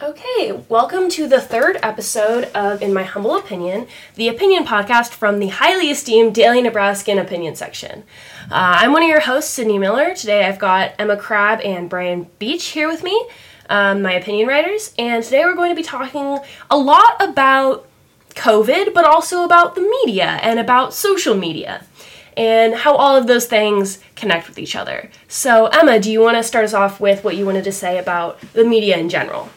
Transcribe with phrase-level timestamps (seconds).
[0.00, 5.40] Okay, welcome to the third episode of In My Humble Opinion, the opinion podcast from
[5.40, 8.04] the highly esteemed Daily Nebraskan opinion section.
[8.44, 10.14] Uh, I'm one of your hosts, Sydney Miller.
[10.14, 13.26] Today I've got Emma Crabb and Brian Beach here with me,
[13.70, 16.38] um, my opinion writers, and today we're going to be talking
[16.70, 17.88] a lot about
[18.36, 21.84] COVID, but also about the media and about social media
[22.36, 25.10] and how all of those things connect with each other.
[25.26, 27.98] So, Emma, do you want to start us off with what you wanted to say
[27.98, 29.50] about the media in general?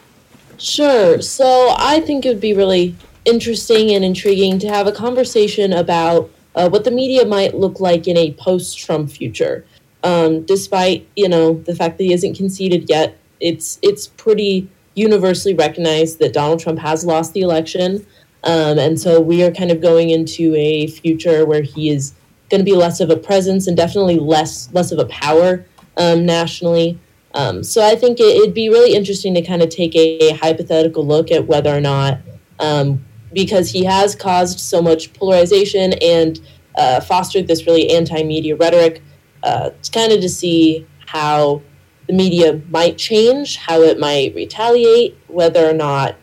[0.58, 1.20] Sure.
[1.20, 2.94] So, I think it would be really
[3.24, 8.08] interesting and intriguing to have a conversation about uh, what the media might look like
[8.08, 9.64] in a post-Trump future.
[10.02, 15.54] Um, despite you know the fact that he isn't conceded yet, it's it's pretty universally
[15.54, 18.06] recognized that Donald Trump has lost the election,
[18.44, 22.14] um, and so we are kind of going into a future where he is
[22.50, 25.64] going to be less of a presence and definitely less less of a power
[25.96, 26.98] um, nationally.
[27.36, 30.32] Um, so I think it, would be really interesting to kind of take a, a
[30.32, 32.18] hypothetical look at whether or not,
[32.58, 36.40] um, because he has caused so much polarization and
[36.76, 39.02] uh, fostered this really anti-media rhetoric,
[39.42, 41.60] uh, kind of to see how
[42.06, 46.16] the media might change, how it might retaliate, whether or not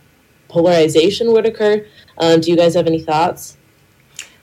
[0.48, 1.86] polarization would occur.
[2.18, 3.58] Um, do you guys have any thoughts?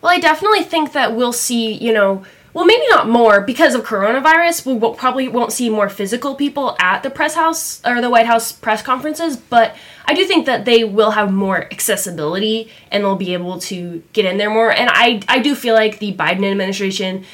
[0.02, 3.82] Well, I definitely think that we'll see, you know, well, maybe not more because of
[3.82, 4.66] coronavirus.
[4.66, 8.26] We will, probably won't see more physical people at the press house or the White
[8.26, 13.14] House press conferences, but I do think that they will have more accessibility and they'll
[13.14, 14.72] be able to get in there more.
[14.72, 17.24] And I, I do feel like the Biden administration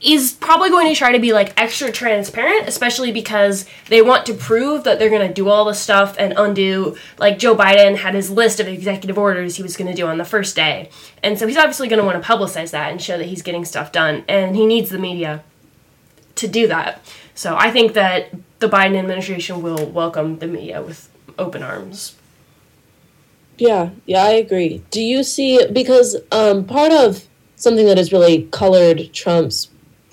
[0.00, 4.34] is probably going to try to be like extra transparent, especially because they want to
[4.34, 6.96] prove that they're going to do all the stuff and undo.
[7.18, 10.18] Like Joe Biden had his list of executive orders he was going to do on
[10.18, 10.90] the first day.
[11.22, 13.64] And so he's obviously going to want to publicize that and show that he's getting
[13.64, 14.24] stuff done.
[14.28, 15.42] And he needs the media
[16.36, 17.04] to do that.
[17.34, 22.14] So I think that the Biden administration will welcome the media with open arms.
[23.56, 24.84] Yeah, yeah, I agree.
[24.92, 29.68] Do you see because um, part of something that has really colored Trump's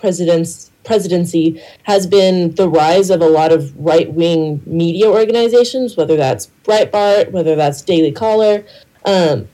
[0.06, 6.16] president's presidency has been the rise of a lot of right wing media organizations, whether
[6.16, 8.64] that's Breitbart, whether that's Daily Caller.
[9.04, 9.48] Um,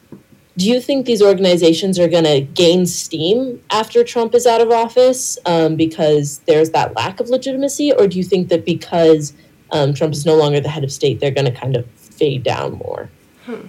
[0.58, 4.72] do you think these organizations are going to gain steam after Trump is out of
[4.72, 7.94] office um, because there's that lack of legitimacy?
[7.94, 9.32] Or do you think that because
[9.72, 12.44] um, Trump is no longer the head of state, they're going to kind of fade
[12.44, 13.10] down more?
[13.46, 13.68] Hmm.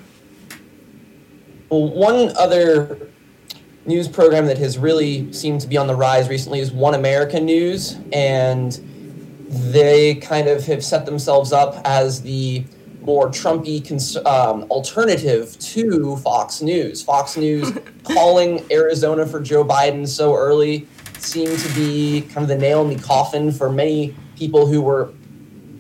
[1.71, 3.12] Well, one other
[3.85, 7.45] news program that has really seemed to be on the rise recently is One American
[7.45, 8.73] News, and
[9.49, 12.65] they kind of have set themselves up as the
[13.03, 17.03] more Trumpy cons- um, alternative to Fox News.
[17.03, 17.73] Fox News
[18.05, 20.87] calling Arizona for Joe Biden so early
[21.19, 25.13] seemed to be kind of the nail in the coffin for many people who were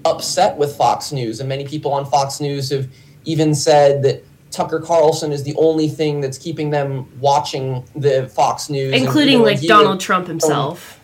[0.05, 2.89] upset with Fox News, and many people on Fox News have
[3.25, 8.69] even said that Tucker Carlson is the only thing that's keeping them watching the Fox
[8.71, 11.01] News, including and, you know, like Donald Trump himself.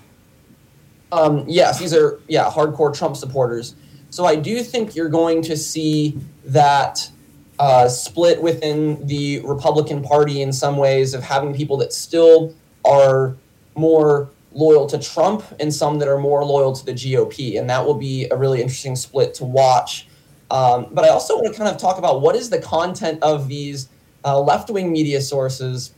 [1.10, 3.74] Um, yes, these are yeah hardcore Trump supporters.
[4.10, 7.10] So I do think you're going to see that
[7.58, 12.54] uh, split within the Republican Party in some ways of having people that still
[12.84, 13.36] are
[13.74, 17.84] more loyal to Trump and some that are more loyal to the GOP, and that
[17.84, 20.07] will be a really interesting split to watch.
[20.50, 23.48] Um, but I also want to kind of talk about what is the content of
[23.48, 23.88] these
[24.24, 25.92] uh, left wing media sources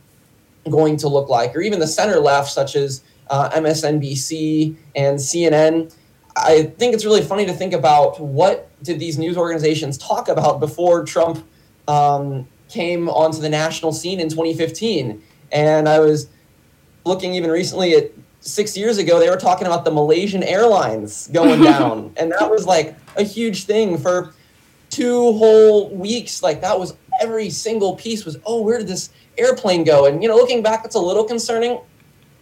[0.69, 5.93] going to look like, or even the center left, such as uh, MSNBC and CNN.
[6.35, 10.59] I think it's really funny to think about what did these news organizations talk about
[10.59, 11.45] before Trump
[11.87, 15.21] um, came onto the national scene in 2015.
[15.51, 16.27] And I was
[17.05, 21.61] looking even recently at six years ago, they were talking about the Malaysian Airlines going
[21.63, 22.13] down.
[22.17, 24.33] and that was like a huge thing for
[24.91, 29.83] two whole weeks, like that was every single piece was, oh, where did this airplane
[29.83, 30.05] go?
[30.05, 31.79] And, you know, looking back, that's a little concerning,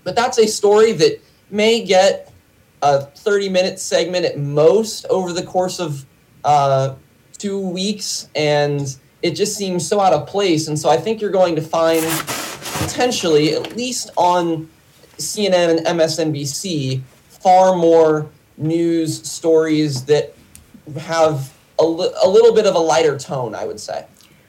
[0.04, 1.22] but that's a story that
[1.52, 2.34] may get
[2.82, 6.06] a 30 minute segment at most over the course of
[6.44, 6.96] uh,
[7.38, 8.30] two weeks.
[8.36, 10.68] And it just seems so out of place.
[10.68, 12.04] And so I think you're going to find
[12.84, 14.70] potentially, at least on
[15.18, 20.34] CNN and MSNBC, far more news stories that
[20.98, 24.06] have a, li- a little bit of a lighter tone, I would say.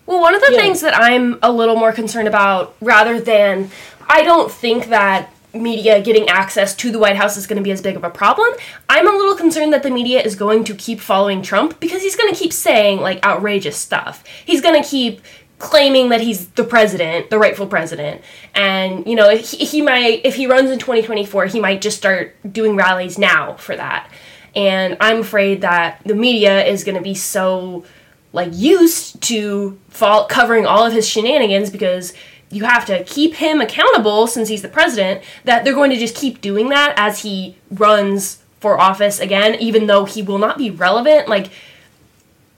[0.07, 0.61] Well, one of the yeah.
[0.61, 3.71] things that I'm a little more concerned about, rather than
[4.09, 7.71] I don't think that media getting access to the White House is going to be
[7.71, 8.49] as big of a problem.
[8.89, 12.17] I'm a little concerned that the media is going to keep following Trump because he's
[12.17, 14.25] going to keep saying like outrageous stuff.
[14.45, 15.21] He's going to keep
[15.59, 18.23] claiming that he's the president, the rightful president.
[18.55, 22.35] And, you know, he, he might if he runs in 2024, he might just start
[22.51, 24.11] doing rallies now for that.
[24.55, 27.85] And I'm afraid that the media is going to be so
[28.33, 32.13] like used to fall covering all of his shenanigans because
[32.51, 36.17] you have to keep him accountable since he's the president that they're going to just
[36.17, 40.71] keep doing that as he runs for office again even though he will not be
[40.71, 41.29] relevant.
[41.29, 41.51] Like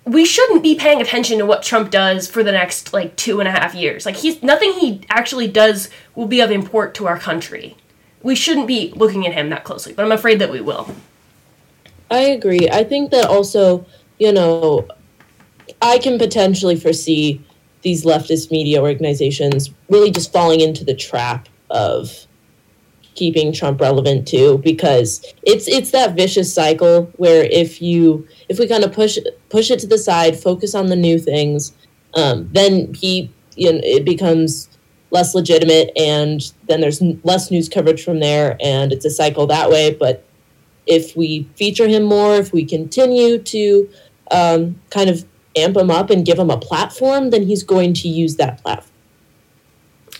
[0.04, 3.48] we shouldn't be paying attention to what trump does for the next like two and
[3.48, 4.04] a half years.
[4.04, 7.76] Like he's nothing he actually does will be of import to our country.
[8.22, 10.94] We shouldn't be looking at him that closely but i'm afraid that we will
[12.12, 12.68] I agree.
[12.70, 13.86] I think that also,
[14.18, 14.86] you know,
[15.80, 17.42] I can potentially foresee
[17.80, 22.26] these leftist media organizations really just falling into the trap of
[23.14, 28.68] keeping Trump relevant too because it's it's that vicious cycle where if you if we
[28.68, 29.18] kind of push
[29.48, 31.72] push it to the side focus on the new things
[32.14, 34.68] um, then he you know it becomes
[35.10, 39.68] less legitimate and then there's less news coverage from there and it's a cycle that
[39.68, 40.24] way but
[40.86, 43.88] if we feature him more, if we continue to
[44.30, 45.24] um, kind of
[45.56, 48.88] amp him up and give him a platform, then he's going to use that platform.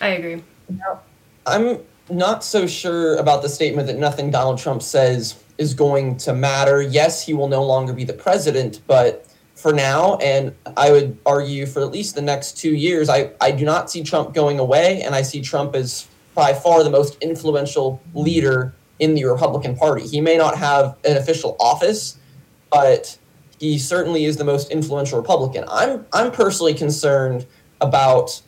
[0.01, 0.43] I agree.
[1.47, 1.79] I'm
[2.11, 6.83] not so sure about the statement that nothing Donald Trump says is going to matter.
[6.83, 11.67] Yes, he will no longer be the president, but for now, and I would argue
[11.67, 15.03] for at least the next two years, I, I do not see Trump going away,
[15.03, 20.07] and I see Trump as by far the most influential leader in the Republican Party.
[20.07, 22.19] He may not have an official office,
[22.71, 23.19] but
[23.59, 25.65] he certainly is the most influential Republican.
[25.69, 27.47] I'm I'm personally concerned
[27.81, 28.41] about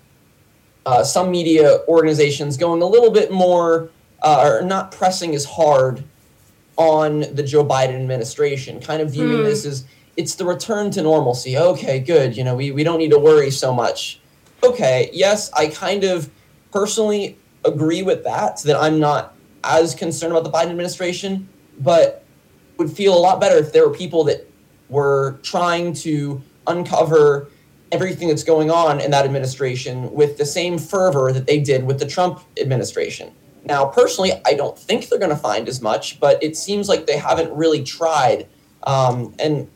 [0.86, 3.90] uh, some media organizations going a little bit more
[4.22, 6.04] uh, or not pressing as hard
[6.76, 9.44] on the Joe Biden administration, kind of viewing mm.
[9.44, 9.84] this as
[10.16, 11.56] it's the return to normalcy.
[11.56, 12.36] Okay, good.
[12.36, 14.20] You know, we, we don't need to worry so much.
[14.62, 16.30] Okay, yes, I kind of
[16.72, 19.33] personally agree with that, that I'm not
[19.64, 21.48] as concerned about the Biden administration,
[21.80, 22.24] but
[22.76, 24.48] would feel a lot better if there were people that
[24.88, 27.48] were trying to uncover
[27.92, 31.98] everything that's going on in that administration with the same fervor that they did with
[31.98, 33.32] the Trump administration.
[33.64, 37.06] Now, personally, I don't think they're going to find as much, but it seems like
[37.06, 38.46] they haven't really tried.
[38.82, 39.68] Um, and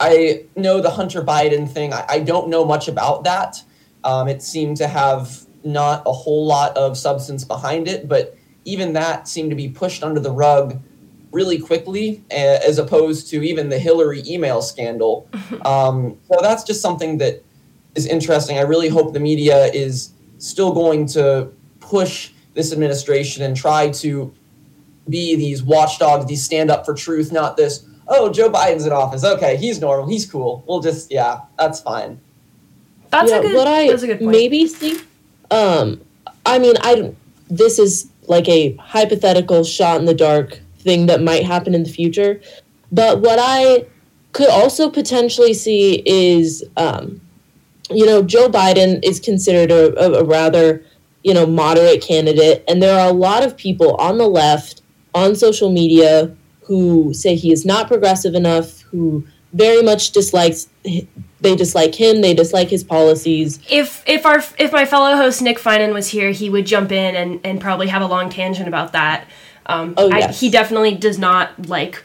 [0.00, 3.62] I know the Hunter Biden thing, I, I don't know much about that.
[4.02, 8.92] Um, it seemed to have not a whole lot of substance behind it, but even
[8.94, 10.80] that seemed to be pushed under the rug
[11.32, 15.28] really quickly, as opposed to even the Hillary email scandal.
[15.64, 17.42] Um, so that's just something that
[17.94, 18.58] is interesting.
[18.58, 21.50] I really hope the media is still going to
[21.80, 24.32] push this administration and try to
[25.08, 29.24] be these watchdogs, these stand up for truth, not this, oh, Joe Biden's in office.
[29.24, 30.64] Okay, he's normal, he's cool.
[30.66, 32.20] We'll just, yeah, that's fine.
[33.10, 34.32] That's yeah, a good, what I that's a good point.
[34.32, 35.06] maybe think,
[35.50, 36.00] um,
[36.44, 37.14] I mean, I,
[37.48, 41.90] this is like a hypothetical shot in the dark thing that might happen in the
[41.90, 42.40] future.
[42.92, 43.86] But what I
[44.32, 47.20] could also potentially see is, um,
[47.90, 50.84] you know, Joe Biden is considered a, a, rather,
[51.22, 52.64] you know, moderate candidate.
[52.68, 54.82] And there are a lot of people on the left,
[55.14, 60.68] on social media, who say he is not progressive enough, who very much dislikes
[61.40, 63.60] they dislike him they dislike his policies.
[63.70, 67.14] If if our if my fellow host nick finan was here he would jump in
[67.14, 69.26] and and probably have a long tangent about that.
[69.66, 70.30] Um, oh, yes.
[70.30, 72.04] I, he definitely does not like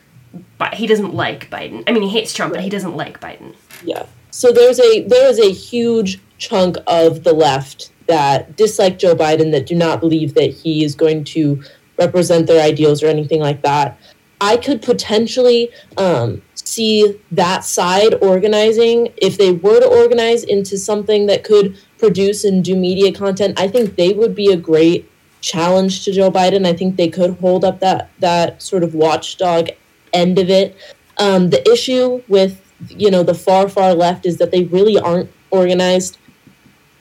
[0.57, 1.83] but he doesn't like biden.
[1.87, 2.59] I mean he hates trump right.
[2.59, 3.55] but he doesn't like biden.
[3.83, 4.05] Yeah.
[4.31, 9.51] So there's a there is a huge chunk of the left that dislike joe biden
[9.51, 11.61] that do not believe that he is going to
[11.97, 13.99] represent their ideals or anything like that
[14.41, 19.09] i could potentially um, see that side organizing.
[19.17, 23.67] If they were to organize into something that could produce and do media content, I
[23.67, 25.09] think they would be a great
[25.41, 26.65] challenge to Joe Biden.
[26.65, 29.69] I think they could hold up that that sort of watchdog
[30.13, 30.75] end of it.
[31.17, 35.29] Um, the issue with you know the far far left is that they really aren't
[35.51, 36.17] organized.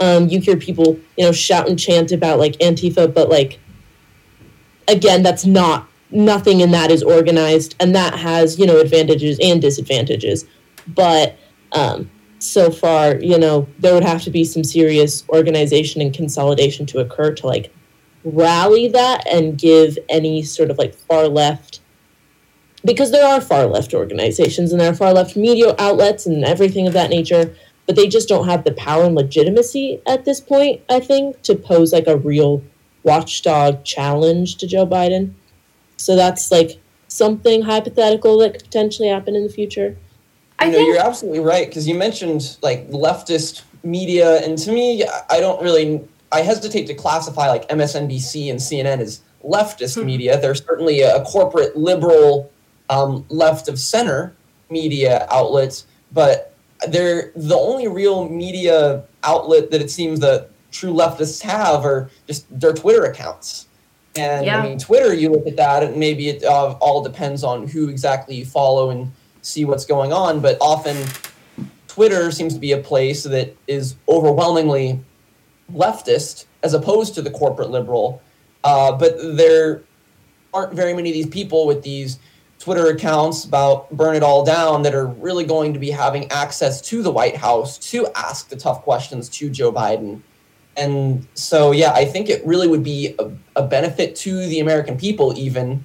[0.00, 3.58] Um, you hear people you know shout and chant about like Antifa, but like
[4.86, 9.60] again, that's not nothing in that is organized and that has you know advantages and
[9.60, 10.46] disadvantages.
[10.86, 11.38] But
[11.72, 16.86] um, so far you know there would have to be some serious organization and consolidation
[16.86, 17.72] to occur to like
[18.24, 21.80] rally that and give any sort of like far left
[22.84, 26.86] because there are far left organizations and there are far left media outlets and everything
[26.86, 27.54] of that nature
[27.86, 31.54] but they just don't have the power and legitimacy at this point i think to
[31.54, 32.62] pose like a real
[33.02, 35.32] watchdog challenge to joe biden
[35.98, 39.96] so that's like something hypothetical that could potentially happen in the future.
[40.58, 44.72] I you know, think- you're absolutely right because you mentioned like leftist media, and to
[44.72, 46.00] me, I don't really.
[46.30, 50.06] I hesitate to classify like MSNBC and CNN as leftist hmm.
[50.06, 50.40] media.
[50.40, 52.50] They're certainly a, corporate liberal,
[52.90, 54.34] um, left of center
[54.68, 56.54] media outlets, but
[56.88, 62.46] they're the only real media outlet that it seems that true leftists have are just
[62.60, 63.67] their Twitter accounts.
[64.18, 64.60] And Yeah.
[64.60, 67.88] I mean, Twitter, you look at that, and maybe it uh, all depends on who
[67.88, 70.40] exactly you follow and see what's going on.
[70.40, 70.96] But often,
[71.86, 75.00] Twitter seems to be a place that is overwhelmingly
[75.72, 78.22] leftist as opposed to the corporate liberal.
[78.64, 79.82] Uh, but there
[80.52, 82.18] aren't very many of these people with these
[82.58, 86.80] Twitter accounts about burn it all down that are really going to be having access
[86.80, 90.20] to the White House to ask the tough questions to Joe Biden.
[90.78, 94.96] And so, yeah, I think it really would be a, a benefit to the American
[94.96, 95.84] people, even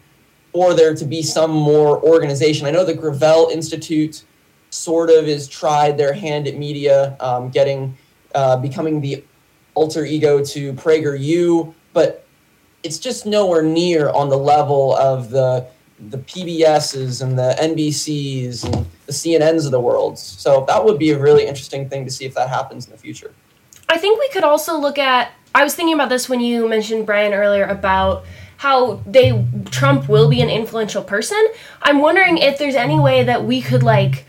[0.52, 2.68] for there to be some more organization.
[2.68, 4.24] I know the Gravel Institute
[4.70, 7.98] sort of is tried their hand at media, um, getting
[8.36, 9.24] uh, becoming the
[9.74, 12.26] alter ego to PragerU, but
[12.84, 15.68] it's just nowhere near on the level of the
[16.10, 20.20] the PBSs and the NBCs and the CNNs of the world.
[20.20, 22.98] So that would be a really interesting thing to see if that happens in the
[22.98, 23.34] future.
[23.94, 25.32] I think we could also look at.
[25.54, 28.26] I was thinking about this when you mentioned Brian earlier about
[28.58, 31.46] how they Trump will be an influential person.
[31.82, 34.26] I'm wondering if there's any way that we could like.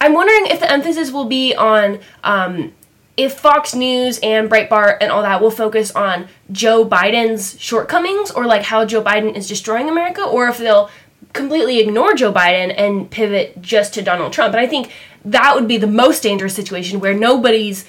[0.00, 2.72] I'm wondering if the emphasis will be on um,
[3.16, 8.46] if Fox News and Breitbart and all that will focus on Joe Biden's shortcomings or
[8.46, 10.88] like how Joe Biden is destroying America, or if they'll
[11.32, 14.54] completely ignore Joe Biden and pivot just to Donald Trump.
[14.54, 14.92] And I think
[15.24, 17.84] that would be the most dangerous situation where nobody's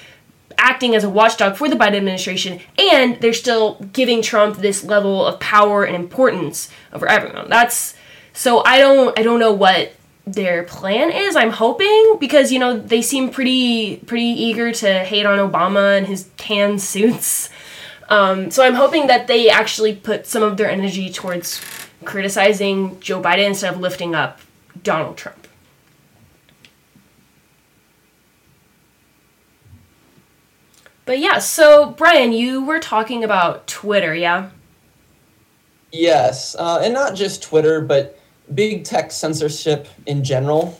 [0.57, 5.25] acting as a watchdog for the Biden administration and they're still giving Trump this level
[5.25, 7.49] of power and importance over everyone.
[7.49, 7.95] That's
[8.33, 9.93] so I don't I don't know what
[10.25, 11.35] their plan is.
[11.35, 16.05] I'm hoping because you know they seem pretty pretty eager to hate on Obama and
[16.05, 17.49] his tan suits.
[18.09, 21.61] Um, so I'm hoping that they actually put some of their energy towards
[22.05, 24.39] criticizing Joe Biden instead of lifting up
[24.81, 25.46] Donald Trump.
[31.07, 34.49] But yeah, so Brian, you were talking about Twitter, yeah?
[35.93, 38.19] Yes, uh, and not just Twitter, but
[38.53, 40.79] big tech censorship in general.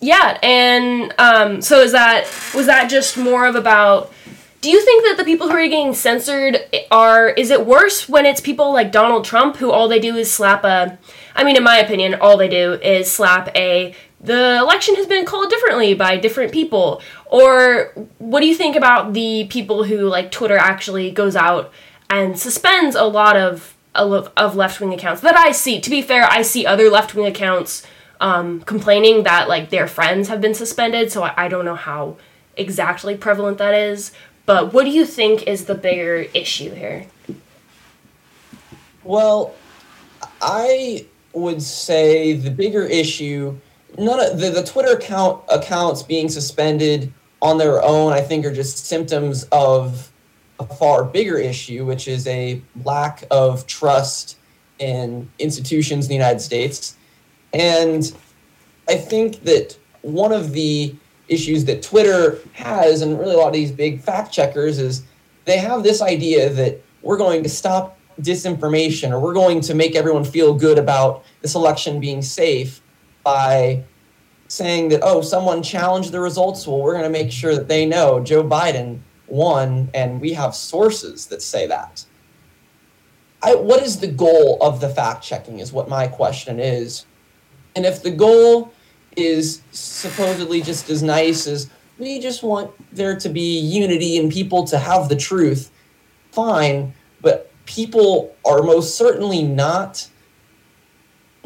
[0.00, 2.24] Yeah, and um, so is that
[2.56, 4.12] was that just more of about?
[4.60, 6.58] Do you think that the people who are getting censored
[6.90, 7.28] are?
[7.28, 10.64] Is it worse when it's people like Donald Trump who all they do is slap
[10.64, 10.98] a?
[11.36, 13.94] I mean, in my opinion, all they do is slap a.
[14.24, 17.02] The election has been called differently by different people.
[17.26, 21.72] Or what do you think about the people who like Twitter actually goes out
[22.08, 25.80] and suspends a lot of of, of left wing accounts that I see?
[25.80, 27.86] To be fair, I see other left wing accounts
[28.20, 31.12] um, complaining that like their friends have been suspended.
[31.12, 32.16] So I, I don't know how
[32.56, 34.12] exactly prevalent that is.
[34.46, 37.06] But what do you think is the bigger issue here?
[39.02, 39.54] Well,
[40.40, 43.58] I would say the bigger issue,
[43.98, 48.52] none of the, the Twitter account accounts being suspended on their own, I think, are
[48.52, 50.10] just symptoms of
[50.58, 54.38] a far bigger issue, which is a lack of trust
[54.78, 56.96] in institutions in the United States.
[57.52, 58.12] And
[58.88, 60.94] I think that one of the
[61.28, 65.04] issues that Twitter has, and really a lot of these big fact checkers, is
[65.44, 69.96] they have this idea that we're going to stop disinformation or we're going to make
[69.96, 72.80] everyone feel good about this election being safe
[73.24, 73.82] by
[74.48, 76.66] saying that, oh, someone challenged the results.
[76.66, 80.54] Well, we're going to make sure that they know Joe Biden won, and we have
[80.54, 82.04] sources that say that.
[83.42, 87.06] I, what is the goal of the fact checking, is what my question is.
[87.74, 88.72] And if the goal
[89.16, 94.64] is supposedly just as nice as we just want there to be unity and people
[94.64, 95.70] to have the truth,
[96.32, 96.92] fine.
[97.20, 100.08] But people are most certainly not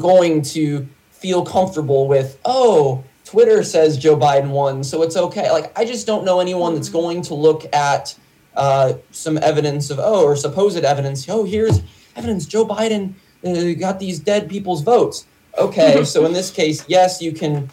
[0.00, 5.50] going to feel comfortable with, oh, Twitter says Joe Biden won, so it's okay.
[5.50, 8.16] Like, I just don't know anyone that's going to look at
[8.54, 11.28] uh, some evidence of, oh, or supposed evidence.
[11.28, 11.80] Oh, here's
[12.16, 15.26] evidence Joe Biden uh, got these dead people's votes.
[15.56, 17.70] Okay, so in this case, yes, you can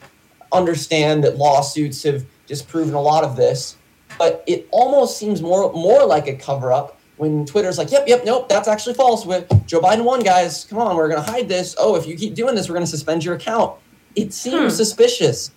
[0.51, 3.77] understand that lawsuits have disproven a lot of this,
[4.17, 8.24] but it almost seems more more like a cover up when Twitter's like, yep, yep,
[8.25, 9.25] nope, that's actually false.
[9.25, 10.65] With Joe Biden won, guys.
[10.65, 11.75] Come on, we're gonna hide this.
[11.77, 13.77] Oh, if you keep doing this, we're gonna suspend your account.
[14.15, 14.77] It seems Hmm.
[14.77, 15.51] suspicious.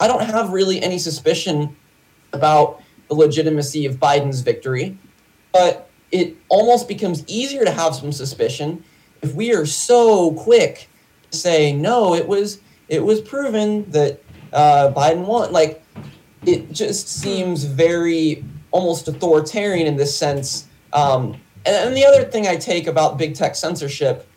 [0.00, 1.76] I don't have really any suspicion
[2.32, 4.98] about the legitimacy of Biden's victory,
[5.52, 8.82] but it almost becomes easier to have some suspicion
[9.22, 10.88] if we are so quick
[11.30, 12.14] to say no.
[12.14, 14.20] It was it was proven that
[14.52, 15.52] uh, Biden won.
[15.52, 15.82] Like
[16.44, 20.66] it just seems very almost authoritarian in this sense.
[20.94, 21.34] Um,
[21.66, 24.28] and, and the other thing I take about big tech censorship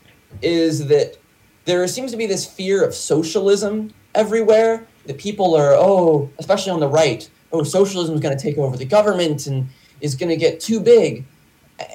[0.42, 1.18] is that
[1.66, 6.80] there seems to be this fear of socialism everywhere that people are, oh, especially on
[6.80, 9.68] the right, oh, socialism is going to take over the government and
[10.02, 11.26] is going to get too big.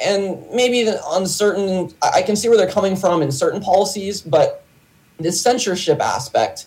[0.00, 4.64] And maybe on certain, I can see where they're coming from in certain policies, but
[5.19, 6.66] this censorship aspect,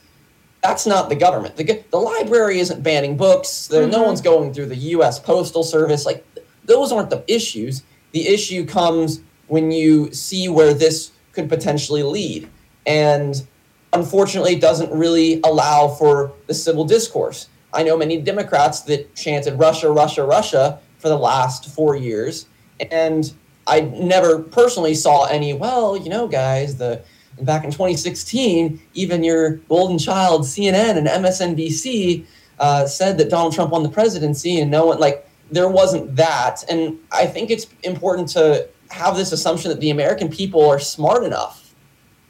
[0.61, 1.55] that's not the government.
[1.55, 3.67] The, the library isn't banning books.
[3.67, 3.91] There, mm-hmm.
[3.91, 5.19] No one's going through the U.S.
[5.19, 6.05] Postal Service.
[6.05, 6.25] Like,
[6.65, 7.83] those aren't the issues.
[8.11, 12.49] The issue comes when you see where this could potentially lead.
[12.85, 13.45] And
[13.93, 17.47] unfortunately, it doesn't really allow for the civil discourse.
[17.73, 22.47] I know many Democrats that chanted Russia, Russia, Russia for the last four years.
[22.91, 23.31] And
[23.67, 27.01] I never personally saw any, well, you know, guys, the
[27.41, 32.25] back in 2016, even your golden child, CNN and MSNBC,
[32.59, 36.63] uh, said that Donald Trump won the presidency, and no one, like, there wasn't that.
[36.69, 41.23] And I think it's important to have this assumption that the American people are smart
[41.23, 41.73] enough.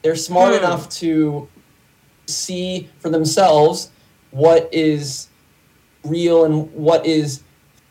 [0.02, 0.60] They're smart hmm.
[0.60, 1.48] enough to
[2.28, 3.92] see for themselves
[4.32, 5.28] what is
[6.04, 7.44] real and what is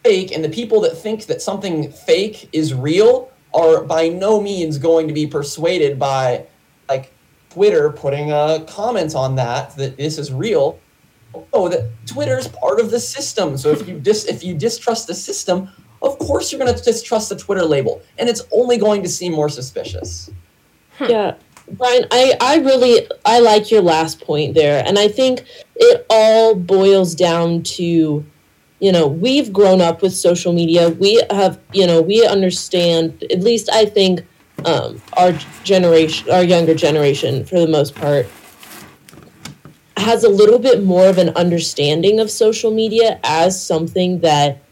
[0.02, 0.32] fake.
[0.32, 5.08] And the people that think that something fake is real are by no means going
[5.08, 6.46] to be persuaded by
[6.88, 7.12] like
[7.50, 10.78] Twitter putting a comment on that that this is real.
[11.52, 13.56] Oh, that Twitter is part of the system.
[13.56, 15.68] So if you dis if you distrust the system,
[16.02, 19.32] of course you're going to distrust the Twitter label, and it's only going to seem
[19.32, 20.30] more suspicious.
[21.00, 21.34] Yeah,
[21.72, 25.44] Brian, I, I really I like your last point there, and I think
[25.76, 28.24] it all boils down to,
[28.80, 30.90] you know, we've grown up with social media.
[30.90, 33.24] We have, you know, we understand.
[33.30, 34.24] At least I think
[34.64, 35.32] um, our
[35.64, 38.26] generation, our younger generation, for the most part,
[40.04, 44.62] has a little bit more of an understanding of social media as something that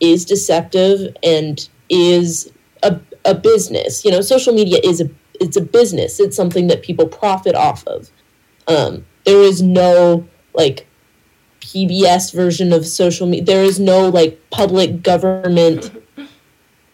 [0.00, 4.04] is deceptive and is a, a business.
[4.04, 5.08] You know, social media is a
[5.40, 6.20] it's a business.
[6.20, 8.10] It's something that people profit off of.
[8.68, 10.86] Um, there is no like
[11.60, 13.44] PBS version of social media.
[13.44, 15.90] There is no like public government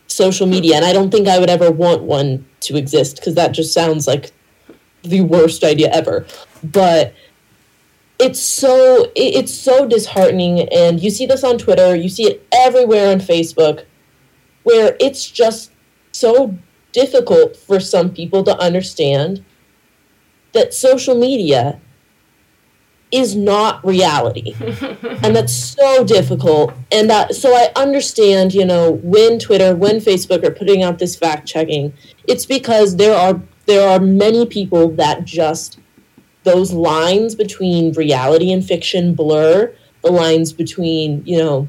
[0.06, 3.52] social media, and I don't think I would ever want one to exist because that
[3.52, 4.32] just sounds like
[5.02, 6.26] the worst idea ever.
[6.62, 7.14] But
[8.18, 10.68] it's so it's so disheartening.
[10.72, 13.84] And you see this on twitter you see it everywhere on facebook
[14.64, 15.70] where it's just
[16.12, 16.56] so
[16.92, 19.44] difficult for some people to understand
[20.52, 21.80] that social media
[23.10, 24.54] is not reality.
[25.22, 26.72] And that's so difficult.
[26.92, 31.16] And that so i understand you know when twitter when facebook are putting out this
[31.16, 31.92] fact checking
[32.26, 35.78] it's because there are there are many people that just
[36.48, 41.68] those lines between reality and fiction blur the lines between you know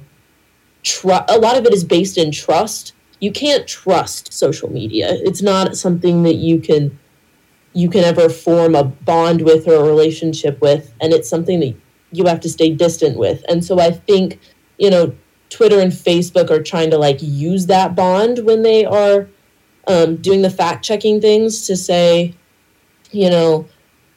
[0.84, 2.94] tr- a lot of it is based in trust.
[3.20, 5.08] You can't trust social media.
[5.12, 6.98] It's not something that you can
[7.74, 11.76] you can ever form a bond with or a relationship with and it's something that
[12.12, 13.44] you have to stay distant with.
[13.48, 14.40] And so i think
[14.78, 15.14] you know
[15.50, 19.28] twitter and facebook are trying to like use that bond when they are
[19.88, 22.34] um, doing the fact checking things to say
[23.12, 23.68] you know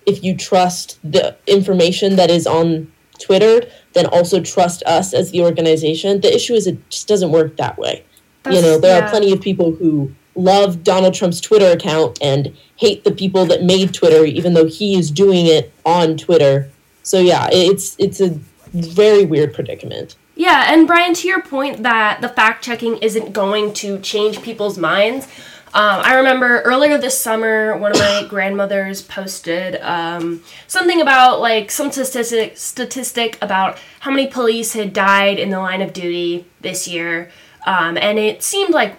[0.07, 3.63] if you trust the information that is on Twitter,
[3.93, 6.21] then also trust us as the organization.
[6.21, 8.05] The issue is it just doesn't work that way.
[8.43, 9.07] That's, you know, there yeah.
[9.07, 13.63] are plenty of people who love Donald Trump's Twitter account and hate the people that
[13.63, 16.71] made Twitter, even though he is doing it on Twitter.
[17.03, 18.31] So yeah, it's it's a
[18.73, 20.17] very weird predicament.
[20.35, 24.79] Yeah, and Brian, to your point that the fact checking isn't going to change people's
[24.79, 25.29] minds,
[25.75, 31.71] um, I remember earlier this summer, one of my grandmothers posted um, something about like
[31.71, 36.87] some statistic statistic about how many police had died in the line of duty this
[36.87, 37.31] year,
[37.67, 38.97] um, and it seemed like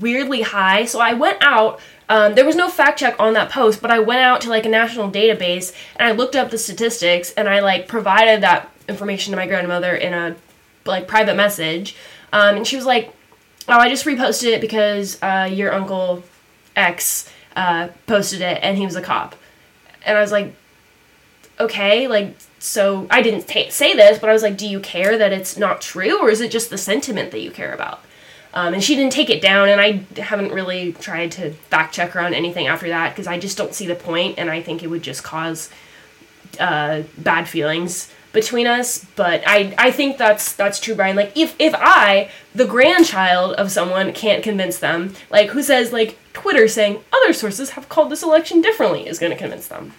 [0.00, 0.86] weirdly high.
[0.86, 1.80] So I went out.
[2.08, 4.64] Um, there was no fact check on that post, but I went out to like
[4.64, 9.30] a national database and I looked up the statistics and I like provided that information
[9.32, 10.36] to my grandmother in a
[10.86, 11.96] like private message,
[12.32, 13.14] um, and she was like
[13.68, 16.22] oh, I just reposted it because uh, your uncle
[16.76, 19.36] X uh, posted it and he was a cop.
[20.04, 20.54] And I was like,
[21.58, 25.16] okay, like, so I didn't t- say this, but I was like, do you care
[25.18, 28.00] that it's not true or is it just the sentiment that you care about?
[28.54, 32.12] Um, and she didn't take it down, and I haven't really tried to fact check
[32.12, 34.84] her on anything after that because I just don't see the point, and I think
[34.84, 35.70] it would just cause
[36.60, 41.54] uh, bad feelings between us but i i think that's that's true brian like if
[41.58, 47.02] if i the grandchild of someone can't convince them like who says like twitter saying
[47.12, 49.92] other sources have called this election differently is going to convince them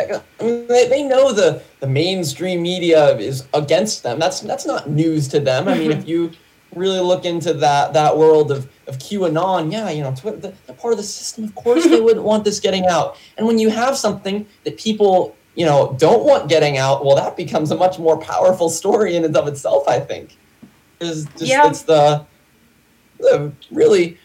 [0.00, 4.18] I mean, they, they know the, the mainstream media is against them.
[4.18, 5.68] That's that's not news to them.
[5.68, 6.08] I mean, if mm-hmm.
[6.08, 6.32] you
[6.74, 10.72] really look into that that world of, of QAnon, yeah, you know, Twitter, the, the
[10.72, 13.16] part of the system, of course they wouldn't want this getting out.
[13.36, 17.36] And when you have something that people, you know, don't want getting out, well, that
[17.36, 20.36] becomes a much more powerful story in and of itself, I think.
[21.00, 21.68] It's just, Yeah.
[21.68, 22.24] it's the,
[23.18, 24.18] the really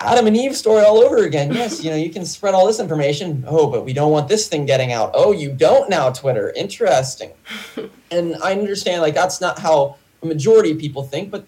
[0.00, 1.52] Adam and Eve story all over again.
[1.54, 3.44] Yes, you know, you can spread all this information.
[3.46, 5.12] Oh, but we don't want this thing getting out.
[5.14, 6.52] Oh, you don't now, Twitter.
[6.56, 7.30] Interesting.
[8.10, 11.46] and I understand, like, that's not how a majority of people think, but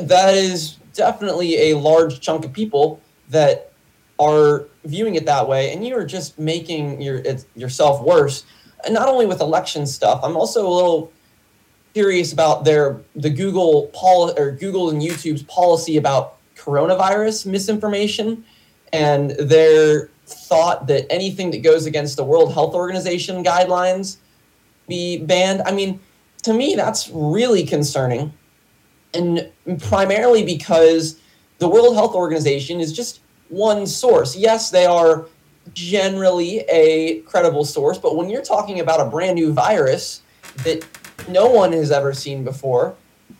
[0.00, 3.72] that is definitely a large chunk of people that
[4.18, 5.72] are viewing it that way.
[5.72, 7.22] And you are just making your
[7.54, 8.44] yourself worse.
[8.84, 11.12] And not only with election stuff, I'm also a little
[11.92, 18.44] curious about their the Google pol or Google and YouTube's policy about coronavirus misinformation
[18.92, 24.16] and their thought that anything that goes against the World Health Organization guidelines
[24.88, 25.62] be banned.
[25.66, 26.00] I mean,
[26.42, 28.32] to me, that's really concerning,
[29.16, 31.20] and primarily because
[31.58, 34.36] the World Health Organization is just one source.
[34.36, 35.26] Yes, they are
[35.72, 40.22] generally a credible source, but when you're talking about a brand new virus
[40.64, 40.86] that
[41.28, 42.94] no one has ever seen before,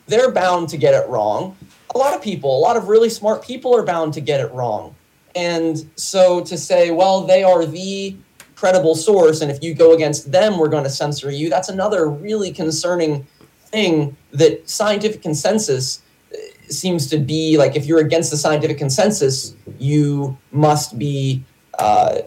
[0.07, 1.57] they're bound to get it wrong.
[1.95, 4.51] A lot of people, a lot of really smart people are bound to get it
[4.53, 4.95] wrong.
[5.35, 8.17] And so to say, well, they are the
[8.55, 12.09] credible source, and if you go against them, we're going to censor you, that's another
[12.09, 13.27] really concerning
[13.77, 16.01] thing that scientific consensus
[16.33, 16.37] uh,
[16.69, 21.45] seems to be like if you're against the scientific consensus, you must be.
[21.79, 22.23] Uh,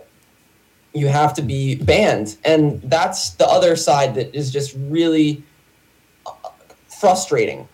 [0.93, 2.37] you have to be banned.
[2.43, 5.43] And that's the other side that is just really
[6.25, 6.31] uh,
[6.87, 7.67] frustrating.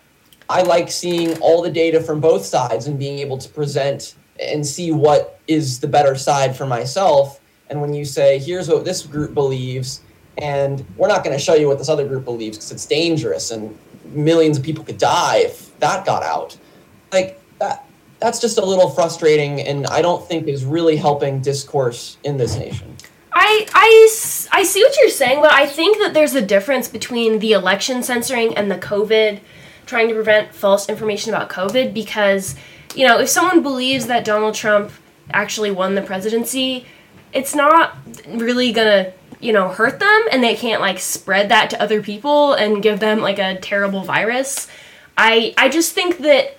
[0.50, 4.68] I like seeing all the data from both sides and being able to present and
[4.68, 7.40] see what is the better side for myself.
[7.70, 10.02] And when you say, here's what this group believes,
[10.38, 13.52] and we're not going to show you what this other group believes because it's dangerous
[13.52, 16.58] and millions of people could die if that got out.
[17.12, 17.86] Like that,
[18.20, 22.56] that's just a little frustrating, and I don't think is really helping discourse in this
[22.56, 22.96] nation.
[23.34, 27.40] I, I, I see what you're saying, but I think that there's a difference between
[27.40, 29.42] the election censoring and the COVID,
[29.86, 31.94] trying to prevent false information about COVID.
[31.94, 32.56] Because,
[32.96, 34.92] you know, if someone believes that Donald Trump
[35.32, 36.86] actually won the presidency,
[37.34, 41.82] it's not really gonna, you know, hurt them, and they can't like spread that to
[41.82, 44.68] other people and give them like a terrible virus.
[45.18, 46.58] I, I just think that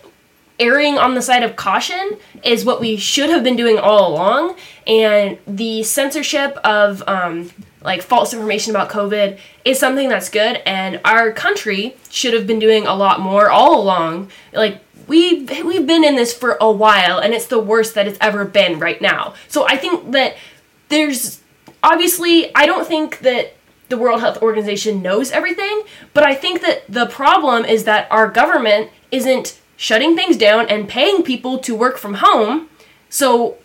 [0.58, 4.56] erring on the side of caution is what we should have been doing all along.
[4.86, 7.50] And the censorship of um,
[7.82, 12.58] like false information about covid is something that's good and our country should have been
[12.58, 14.30] doing a lot more all along.
[14.52, 18.18] Like we we've been in this for a while and it's the worst that it's
[18.20, 19.34] ever been right now.
[19.48, 20.36] So i think that
[20.88, 21.40] there's
[21.86, 23.56] obviously i don't think that
[23.88, 28.28] the World Health Organization knows everything, but I think that the problem is that our
[28.28, 32.68] government isn't shutting things down and paying people to work from home.
[33.08, 33.56] So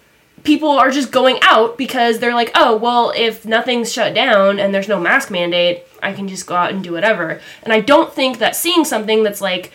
[0.43, 4.73] people are just going out because they're like, oh, well, if nothing's shut down and
[4.73, 7.41] there's no mask mandate, I can just go out and do whatever.
[7.63, 9.71] And I don't think that seeing something that's like,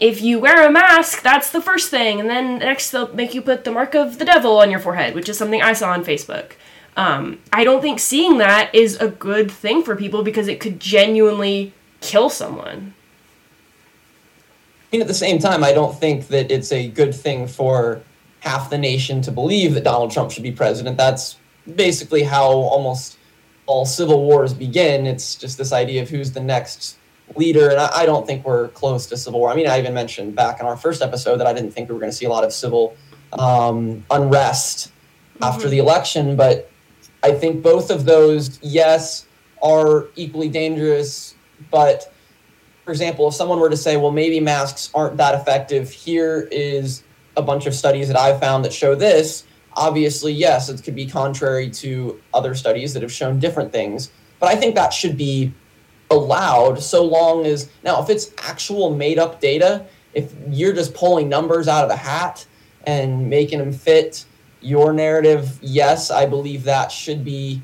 [0.00, 3.40] if you wear a mask, that's the first thing, and then next they'll make you
[3.40, 6.04] put the mark of the devil on your forehead, which is something I saw on
[6.04, 6.52] Facebook.
[6.96, 10.78] Um, I don't think seeing that is a good thing for people because it could
[10.78, 12.94] genuinely kill someone.
[14.92, 18.02] I mean, at the same time, I don't think that it's a good thing for
[18.40, 20.96] half the nation to believe that Donald Trump should be president.
[20.96, 21.36] That's
[21.74, 23.18] basically how almost
[23.66, 25.06] all civil wars begin.
[25.06, 26.98] It's just this idea of who's the next
[27.34, 29.50] leader, and I, I don't think we're close to civil war.
[29.50, 31.94] I mean, I even mentioned back in our first episode that I didn't think we
[31.94, 32.94] were going to see a lot of civil
[33.32, 34.92] um, unrest
[35.40, 36.70] after the election, but
[37.24, 39.26] I think both of those, yes,
[39.62, 41.34] are equally dangerous,
[41.70, 42.12] but
[42.84, 47.02] for example, if someone were to say, well, maybe masks aren't that effective, here is
[47.34, 49.46] a bunch of studies that I've found that show this.
[49.72, 54.50] Obviously, yes, it could be contrary to other studies that have shown different things, but
[54.50, 55.50] I think that should be
[56.10, 61.30] allowed so long as now, if it's actual made up data, if you're just pulling
[61.30, 62.44] numbers out of a hat
[62.86, 64.26] and making them fit
[64.64, 67.62] your narrative, yes, I believe that should be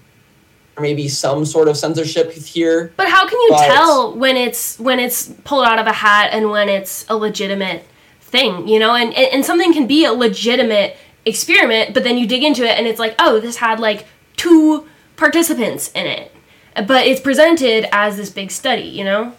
[0.79, 2.93] maybe some sort of censorship here.
[2.97, 6.31] But how can you But- tell when it's when it's pulled out of a hat
[6.33, 7.85] and when it's a legitimate
[8.21, 8.95] thing, you know?
[8.95, 12.79] And, and and something can be a legitimate experiment, but then you dig into it
[12.79, 14.87] and it's like, oh, this had like two
[15.17, 16.33] participants in it.
[16.87, 19.35] But it's presented as this big study, you know?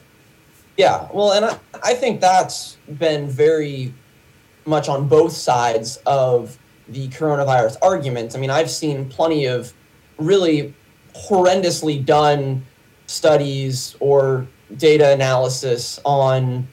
[0.77, 3.93] Yeah, well, and I, I think that's been very
[4.65, 6.57] much on both sides of
[6.91, 8.35] the coronavirus arguments.
[8.35, 9.73] I mean, I've seen plenty of
[10.17, 10.73] really
[11.13, 12.65] horrendously done
[13.07, 16.67] studies or data analysis on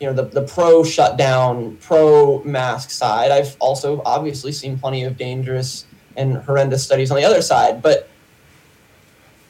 [0.00, 3.30] you know the, the pro shutdown, pro mask side.
[3.30, 7.82] I've also obviously seen plenty of dangerous and horrendous studies on the other side.
[7.82, 8.08] But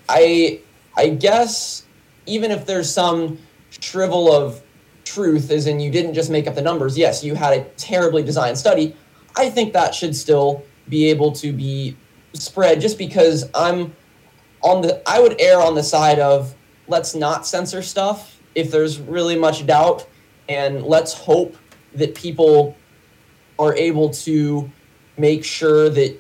[0.08, 0.60] I
[0.96, 1.84] I guess
[2.26, 3.38] even if there's some
[3.70, 4.62] shrivel of
[5.04, 8.22] truth, as in you didn't just make up the numbers, yes, you had a terribly
[8.22, 8.94] designed study.
[9.36, 11.96] I think that should still be able to be
[12.32, 13.94] spread just because I'm
[14.62, 16.54] on the I would err on the side of
[16.88, 20.06] let's not censor stuff if there's really much doubt
[20.48, 21.56] and let's hope
[21.94, 22.76] that people
[23.58, 24.70] are able to
[25.16, 26.16] make sure that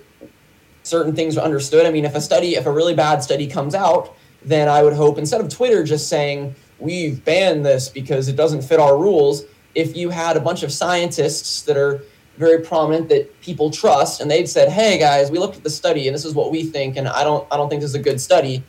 [0.82, 1.86] certain things are understood.
[1.86, 4.92] I mean, if a study, if a really bad study comes out, then I would
[4.92, 9.44] hope instead of Twitter just saying we've banned this because it doesn't fit our rules,
[9.74, 12.02] if you had a bunch of scientists that are
[12.38, 16.06] very prominent that people trust and they'd said, "Hey guys, we looked at the study
[16.08, 18.02] and this is what we think and I don't I don't think this is a
[18.02, 18.62] good study."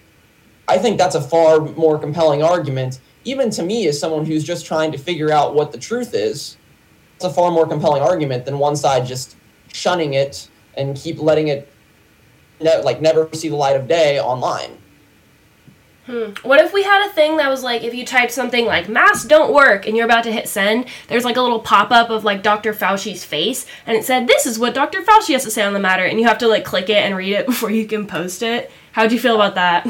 [0.67, 4.65] I think that's a far more compelling argument even to me as someone who's just
[4.65, 6.57] trying to figure out what the truth is.
[7.15, 9.35] It's a far more compelling argument than one side just
[9.73, 11.71] shunning it and keep letting it
[12.59, 14.78] ne- like never see the light of day online.
[16.09, 16.31] Hmm.
[16.41, 19.25] What if we had a thing that was like if you type something like masks
[19.25, 22.23] don't work and you're about to hit send, there's like a little pop up of
[22.23, 22.73] like Dr.
[22.73, 25.01] Fauci's face and it said, This is what Dr.
[25.01, 27.15] Fauci has to say on the matter, and you have to like click it and
[27.15, 28.71] read it before you can post it.
[28.93, 29.87] How'd you feel about that?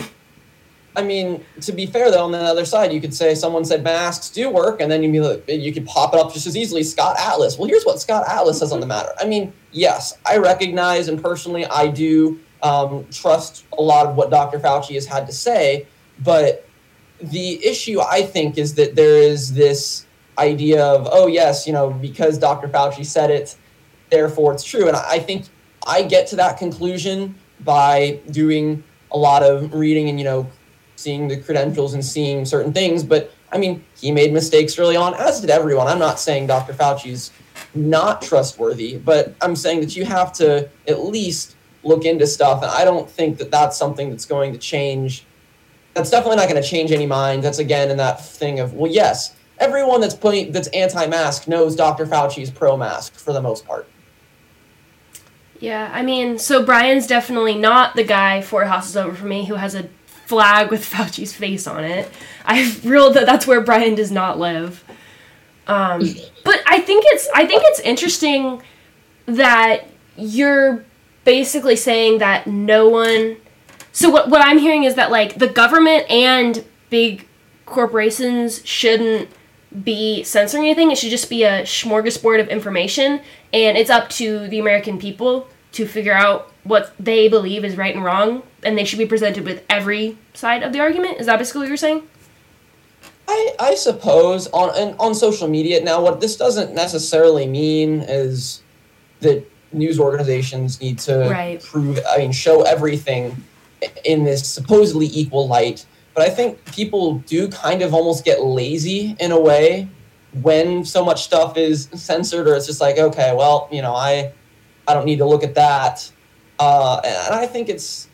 [0.93, 3.81] I mean, to be fair though, on the other side, you could say someone said
[3.81, 6.83] masks do work, and then you like, you could pop it up just as easily.
[6.83, 7.57] Scott Atlas.
[7.57, 9.13] Well, here's what Scott Atlas says on the matter.
[9.21, 14.29] I mean, yes, I recognize and personally I do um, trust a lot of what
[14.29, 14.59] Dr.
[14.59, 15.87] Fauci has had to say,
[16.23, 16.65] but
[17.21, 20.05] the issue I think is that there is this
[20.37, 22.67] idea of, oh yes, you know, because Dr.
[22.69, 23.55] Fauci said it,
[24.09, 25.45] therefore it's true, and I think
[25.85, 30.49] I get to that conclusion by doing a lot of reading and you know
[30.95, 33.03] seeing the credentials and seeing certain things.
[33.03, 35.87] But I mean, he made mistakes early on, as did everyone.
[35.87, 36.73] I'm not saying Dr.
[36.73, 37.31] Fauci's
[37.73, 42.61] not trustworthy, but I'm saying that you have to at least look into stuff.
[42.61, 45.25] And I don't think that that's something that's going to change.
[45.93, 47.43] That's definitely not going to change any mind.
[47.43, 52.05] That's again in that thing of, well, yes, everyone that's that's anti-mask knows Dr.
[52.05, 53.87] Fauci's pro-mask for the most part.
[55.59, 59.55] Yeah, I mean, so Brian's definitely not the guy four houses over from me who
[59.55, 62.09] has a flag with Fauci's face on it.
[62.45, 64.83] I've realized that that's where Brian does not live.
[65.67, 66.01] Um,
[66.43, 68.63] but I think it's I think it's interesting
[69.27, 69.85] that
[70.17, 70.83] you're
[71.25, 73.37] basically saying that no one.
[73.91, 77.27] So what what I'm hearing is that like the government and big
[77.65, 79.29] corporations shouldn't
[79.83, 80.91] be censoring anything.
[80.91, 83.21] It should just be a smorgasbord of information,
[83.53, 87.93] and it's up to the American people to figure out what they believe is right
[87.93, 91.19] and wrong, and they should be presented with every side of the argument.
[91.19, 92.07] Is that basically what you're saying?
[93.27, 98.63] I, I suppose on and on social media now what this doesn't necessarily mean is
[99.19, 101.61] that news organizations need to Right.
[101.61, 103.35] prove I mean show everything
[104.03, 109.15] in this supposedly equal light but I think people do kind of almost get lazy
[109.19, 109.87] in a way
[110.41, 114.33] when so much stuff is censored or it's just like okay well you know I
[114.87, 116.11] I don't need to look at that
[116.59, 118.09] uh, and I think it's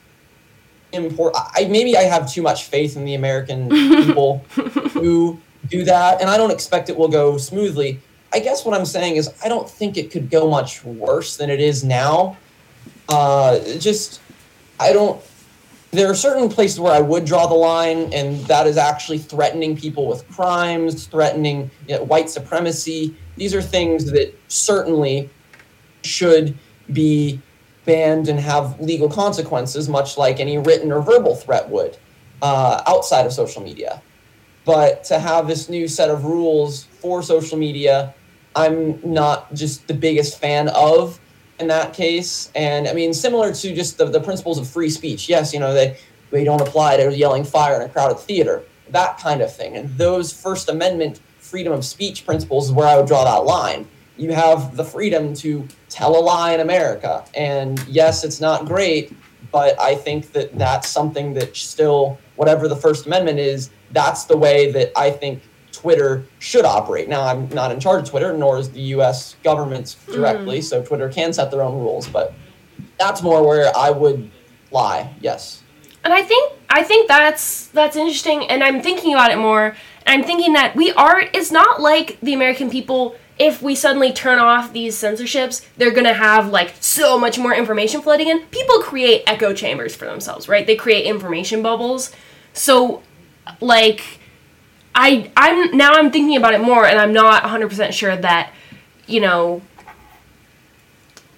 [0.94, 1.44] important.
[1.56, 4.40] I maybe I have too much faith in the American people
[4.94, 8.00] who do that, and I don't expect it will go smoothly.
[8.34, 11.50] I guess what I'm saying is I don't think it could go much worse than
[11.50, 12.38] it is now.
[13.10, 14.22] Uh, just
[14.80, 15.22] I don't.
[15.96, 19.78] There are certain places where I would draw the line, and that is actually threatening
[19.78, 23.16] people with crimes, threatening you know, white supremacy.
[23.38, 25.30] These are things that certainly
[26.02, 26.58] should
[26.92, 27.40] be
[27.86, 31.98] banned and have legal consequences, much like any written or verbal threat would
[32.42, 34.02] uh, outside of social media.
[34.66, 38.14] But to have this new set of rules for social media,
[38.54, 41.22] I'm not just the biggest fan of
[41.60, 42.52] in that case.
[42.56, 45.30] And I mean, similar to just the, the principles of free speech.
[45.30, 45.98] Yes, you know, they,
[46.32, 49.78] they don't apply to yelling fire in a crowded theater, that kind of thing.
[49.78, 53.88] And those First Amendment freedom of speech principles is where I would draw that line
[54.18, 57.26] you have the freedom to tell a lie in America.
[57.36, 59.14] And yes, it's not great,
[59.52, 64.38] but I think that that's something that still, whatever the First Amendment is, that's the
[64.38, 65.42] way that I think
[65.86, 67.08] Twitter should operate.
[67.08, 70.64] Now, I'm not in charge of Twitter, nor is the US government directly, hmm.
[70.64, 72.34] so Twitter can set their own rules, but
[72.98, 74.32] that's more where I would
[74.72, 75.62] lie, yes.
[76.04, 79.76] And I think I think that's that's interesting and I'm thinking about it more.
[80.08, 84.40] I'm thinking that we are it's not like the American people if we suddenly turn
[84.40, 88.40] off these censorships, they're going to have like so much more information flooding in.
[88.48, 90.66] People create echo chambers for themselves, right?
[90.66, 92.12] They create information bubbles.
[92.54, 93.04] So
[93.62, 94.20] like
[94.96, 98.52] I I'm now I'm thinking about it more, and I'm not 100 percent sure that
[99.06, 99.62] you know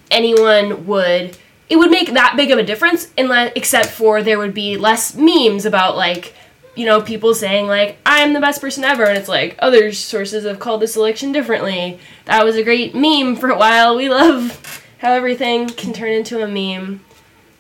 [0.10, 1.38] anyone would
[1.70, 5.16] it would make that big of a difference unless except for there would be less
[5.16, 6.34] memes about like
[6.76, 10.46] you know people saying like i'm the best person ever and it's like other sources
[10.46, 12.00] have called this election differently.
[12.26, 13.96] That was a great meme for a while.
[13.98, 17.02] We love how everything can turn into a meme.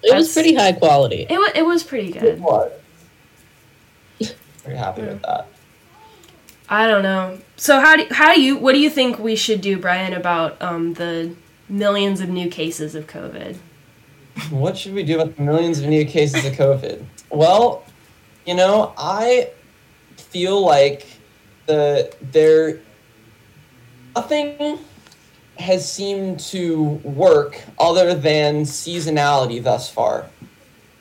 [0.04, 1.26] It was pretty high quality.
[1.30, 2.24] It, wa- it was pretty good.
[2.24, 2.72] It was.
[4.64, 5.48] Very happy with that.
[6.70, 9.62] I don't know so how do, how do you what do you think we should
[9.62, 11.34] do brian about um, the
[11.70, 13.58] millions of new cases of covid
[14.50, 17.04] What should we do about the millions of new cases of COVID?
[17.30, 17.84] Well,
[18.46, 19.50] you know, I
[20.16, 21.08] feel like
[21.66, 22.80] the there
[24.16, 24.80] nothing
[25.58, 30.30] has seemed to work other than seasonality thus far.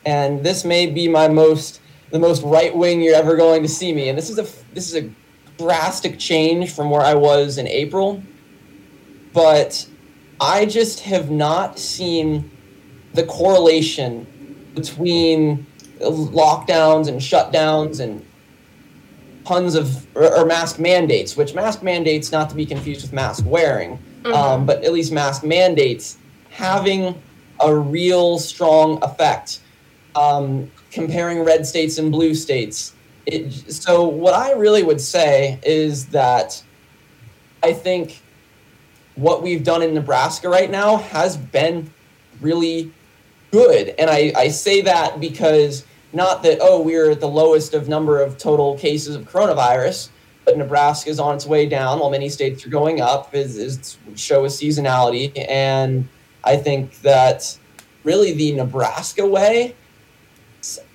[0.04, 3.92] And this may be my most the most right wing you're ever going to see
[3.92, 4.08] me.
[4.08, 5.10] And this is a this is a
[5.58, 8.22] drastic change from where I was in April.
[9.32, 9.86] But
[10.40, 12.50] I just have not seen
[13.14, 14.26] the correlation
[14.74, 15.66] between
[16.00, 18.24] lockdowns and shutdowns and
[19.46, 23.44] tons of or, or mask mandates, which mask mandates not to be confused with mask
[23.46, 26.18] wearing, um, but at least mask mandates
[26.50, 27.20] having
[27.60, 29.60] a real strong effect.
[30.14, 32.94] Um, comparing red states and blue states.
[33.26, 36.62] It, so what I really would say is that
[37.62, 38.22] I think
[39.16, 41.90] what we've done in Nebraska right now has been
[42.40, 42.92] really
[43.50, 43.94] good.
[43.98, 48.20] And I, I say that because not that, oh, we're at the lowest of number
[48.20, 50.10] of total cases of coronavirus,
[50.44, 53.98] but Nebraska is on its way down while many states are going up, is, is
[54.14, 55.32] show a seasonality.
[55.48, 56.08] And
[56.44, 57.58] I think that
[58.04, 59.74] really the Nebraska way,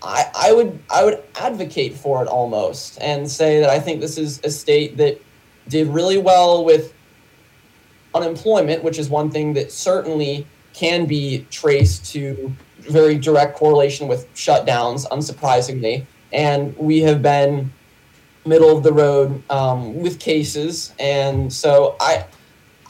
[0.01, 4.17] I, I would I would advocate for it almost and say that I think this
[4.17, 5.21] is a state that
[5.67, 6.93] did really well with
[8.13, 14.34] unemployment, which is one thing that certainly can be traced to very direct correlation with
[14.34, 16.05] shutdowns, unsurprisingly.
[16.34, 17.71] And we have been
[18.45, 22.25] middle of the road um, with cases, and so I,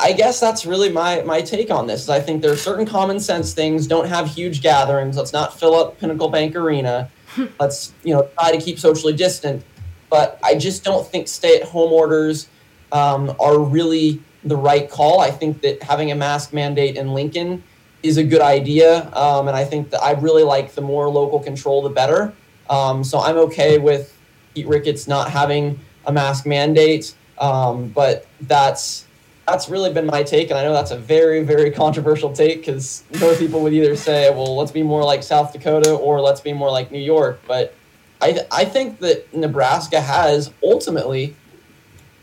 [0.02, 2.10] I guess that's really my my take on this.
[2.10, 3.86] I think there are certain common sense things.
[3.86, 5.16] Don't have huge gatherings.
[5.16, 7.10] Let's not fill up Pinnacle Bank Arena.
[7.60, 9.64] Let's you know try to keep socially distant.
[10.10, 12.50] But I just don't think stay at home orders
[12.92, 15.22] um, are really the right call.
[15.22, 17.64] I think that having a mask mandate in Lincoln
[18.04, 21.40] is a good idea, um, and I think that I really like the more local
[21.40, 22.34] control, the better.
[22.70, 24.18] Um, so I'm okay with
[24.56, 29.06] Pete Ricketts not having a mask mandate, um, but that's
[29.52, 33.04] that's really been my take, and I know that's a very very controversial take because
[33.20, 36.54] most people would either say, well, let's be more like South Dakota or let's be
[36.54, 37.76] more like New York, but
[38.22, 41.36] I I think that Nebraska has ultimately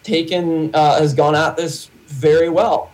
[0.03, 2.91] taken uh, has gone at this very well.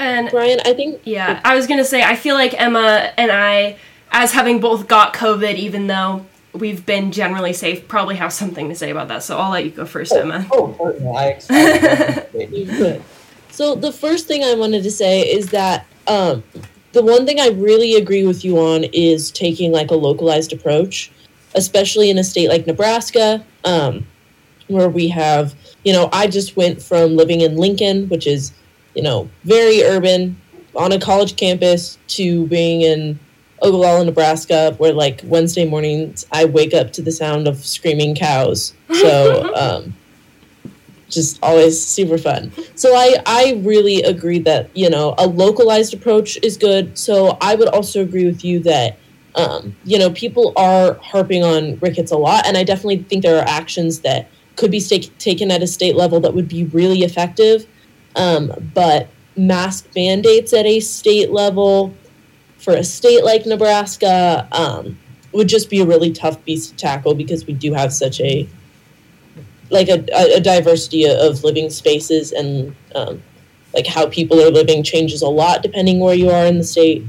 [0.00, 3.76] and Brian, I think Yeah, I was gonna say I feel like Emma and I,
[4.10, 8.74] as having both got COVID, even though we've been generally safe, probably have something to
[8.74, 9.22] say about that.
[9.22, 10.46] So I'll let you go first, Emma.
[10.52, 11.16] Oh, certainly.
[11.16, 13.02] I expect You could.
[13.54, 16.42] So the first thing I wanted to say is that um,
[16.90, 21.12] the one thing I really agree with you on is taking like a localized approach,
[21.54, 24.04] especially in a state like Nebraska, um,
[24.66, 28.52] where we have, you know, I just went from living in Lincoln, which is,
[28.96, 30.36] you know, very urban,
[30.74, 33.16] on a college campus, to being in
[33.62, 38.74] Ogallala, Nebraska, where like Wednesday mornings I wake up to the sound of screaming cows.
[38.92, 39.48] So.
[39.54, 39.94] Um,
[41.14, 42.52] just always super fun.
[42.74, 46.98] So I I really agree that you know a localized approach is good.
[46.98, 48.98] So I would also agree with you that
[49.34, 53.38] um, you know people are harping on Ricketts a lot, and I definitely think there
[53.38, 57.66] are actions that could be taken at a state level that would be really effective.
[58.16, 61.92] Um, but mask mandates at a state level
[62.58, 64.96] for a state like Nebraska um,
[65.32, 68.48] would just be a really tough beast to tackle because we do have such a
[69.70, 73.22] like a, a, diversity of living spaces and um,
[73.72, 77.02] like how people are living changes a lot depending where you are in the state.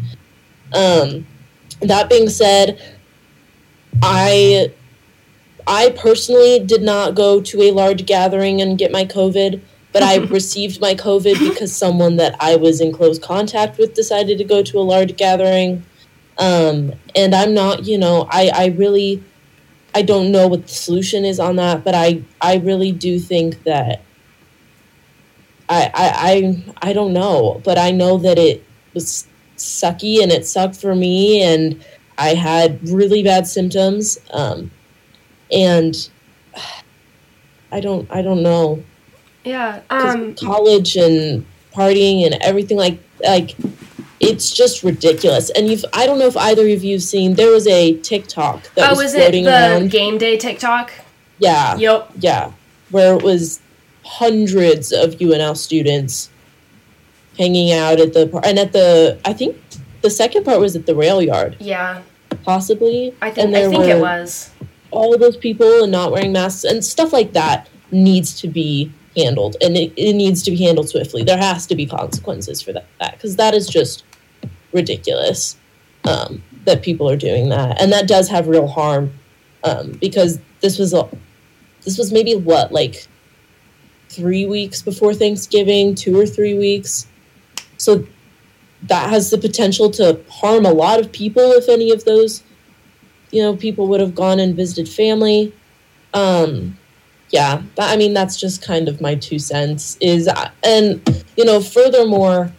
[0.73, 1.27] Um,
[1.81, 2.81] that being said,
[4.01, 4.71] I
[5.67, 10.17] I personally did not go to a large gathering and get my COVID, but I
[10.29, 14.61] received my COVID because someone that I was in close contact with decided to go
[14.61, 15.83] to a large gathering.
[16.37, 19.23] Um, and I'm not, you know, I, I really
[19.95, 23.63] I don't know what the solution is on that, but I I really do think
[23.63, 24.01] that
[25.69, 26.11] I I
[26.83, 29.25] I, I don't know, but I know that it was
[29.57, 31.83] sucky and it sucked for me and
[32.17, 34.69] I had really bad symptoms um,
[35.51, 36.09] and
[37.71, 38.83] I don't I don't know.
[39.45, 39.81] Yeah.
[39.89, 43.55] Um, college and partying and everything like like
[44.25, 45.49] it's just ridiculous.
[45.51, 48.91] And you've I don't know if either of you've seen there was a TikTok that
[48.91, 49.91] oh, was floating the around.
[49.91, 50.91] game day TikTok?
[51.39, 51.75] Yeah.
[51.77, 52.11] Yep.
[52.19, 52.51] Yeah.
[52.91, 53.59] Where it was
[54.03, 56.29] hundreds of UNL students
[57.37, 59.57] hanging out at the and at the I think
[60.01, 62.01] the second part was at the rail yard, Yeah.
[62.43, 63.13] possibly.
[63.21, 64.51] I think and I there think it was.
[64.91, 69.55] all those people and not wearing masks and stuff like that needs to be handled
[69.61, 71.23] and it, it needs to be handled swiftly.
[71.23, 74.03] There has to be consequences for that because that is just
[74.75, 75.57] ridiculous
[76.03, 79.11] um, that people are doing that and that does have real harm
[79.63, 81.09] um, because this was a
[81.83, 83.07] this was maybe what like
[84.09, 87.07] three weeks before Thanksgiving, two or three weeks.
[87.77, 88.05] So
[88.83, 92.43] that has the potential to harm a lot of people if any of those
[93.31, 95.51] you know people would have gone and visited family
[96.13, 96.77] um
[97.31, 100.29] yeah that, i mean that's just kind of my two cents is
[100.63, 102.51] and you know furthermore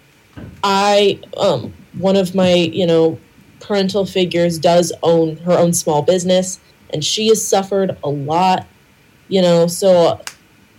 [0.64, 3.18] i um one of my you know
[3.61, 8.66] parental figures does own her own small business and she has suffered a lot
[9.28, 10.20] you know so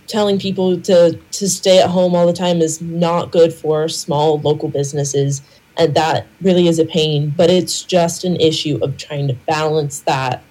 [0.06, 4.38] telling people to to stay at home all the time is not good for small
[4.40, 5.42] local businesses
[5.76, 10.00] and that really is a pain but it's just an issue of trying to balance
[10.00, 10.42] that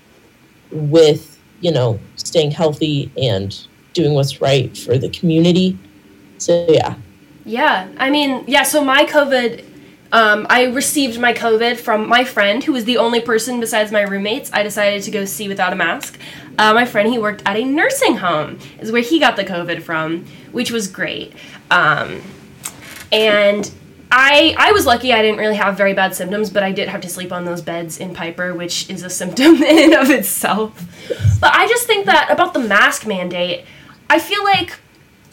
[0.71, 5.77] with you know staying healthy and doing what's right for the community
[6.37, 6.95] so yeah
[7.47, 8.63] Yeah, I mean, yeah.
[8.63, 9.63] So my COVID,
[10.11, 14.01] um, I received my COVID from my friend, who was the only person besides my
[14.01, 14.51] roommates.
[14.53, 16.17] I decided to go see without a mask.
[16.57, 19.81] Uh, my friend, he worked at a nursing home, is where he got the COVID
[19.81, 21.33] from, which was great.
[21.69, 22.21] Um,
[23.11, 23.69] and
[24.11, 25.11] I I was lucky.
[25.11, 27.61] I didn't really have very bad symptoms, but I did have to sleep on those
[27.61, 30.73] beds in Piper, which is a symptom in and of itself.
[31.39, 33.65] But I just think that about the mask mandate,
[34.09, 34.79] I feel like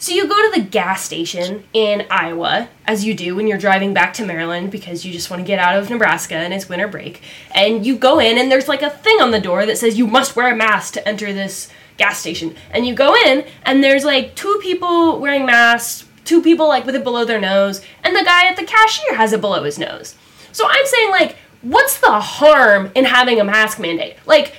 [0.05, 3.91] so you go to the gas station in Iowa, as you do when you're driving
[3.91, 6.87] back to Maryland because you just want to get out of Nebraska and it's winter
[6.87, 7.23] break.
[7.55, 10.05] And you go in and there's like a thing on the door that says you
[10.05, 12.55] must wear a mask to enter this gas station.
[12.69, 16.93] And you go in and there's like two people wearing masks, two people like with
[16.93, 20.13] it below their nose, and the guy at the cashier has it below his nose.
[20.51, 24.17] So I'm saying like what's the harm in having a mask mandate?
[24.27, 24.53] Like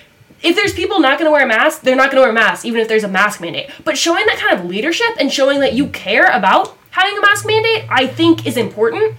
[0.47, 2.35] if there's people not going to wear a mask, they're not going to wear a
[2.35, 3.69] mask, even if there's a mask mandate.
[3.85, 7.45] But showing that kind of leadership and showing that you care about having a mask
[7.45, 9.17] mandate, I think is important.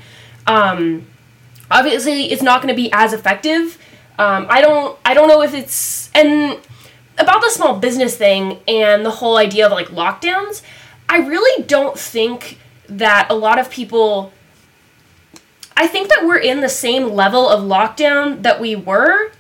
[0.48, 1.06] Um,
[1.70, 3.78] obviously, it's not going to be as effective.
[4.18, 6.60] Um, I don't, I don't know if it's and
[7.18, 10.62] about the small business thing and the whole idea of like lockdowns.
[11.10, 12.58] I really don't think
[12.88, 14.32] that a lot of people.
[15.76, 19.32] I think that we're in the same level of lockdown that we were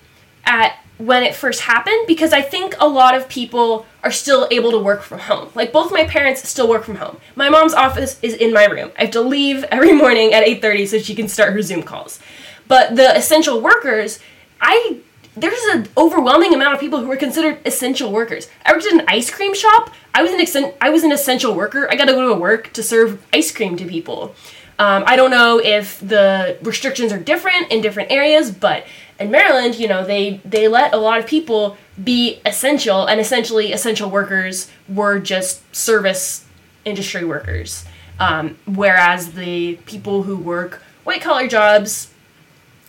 [0.45, 4.71] at when it first happened because I think a lot of people are still able
[4.71, 5.49] to work from home.
[5.53, 7.17] Like both my parents still work from home.
[7.35, 8.91] My mom's office is in my room.
[8.97, 12.19] I have to leave every morning at 8:30 so she can start her Zoom calls.
[12.67, 14.19] But the essential workers,
[14.59, 14.99] I
[15.35, 18.49] there's an overwhelming amount of people who are considered essential workers.
[18.65, 19.91] I worked at an ice cream shop.
[20.15, 21.87] I was an I was an essential worker.
[21.91, 24.33] I got to go to work to serve ice cream to people.
[24.79, 28.85] Um, I don't know if the restrictions are different in different areas, but
[29.19, 33.71] in Maryland, you know, they they let a lot of people be essential, and essentially,
[33.71, 36.45] essential workers were just service
[36.85, 37.85] industry workers.
[38.19, 42.11] Um, whereas the people who work white collar jobs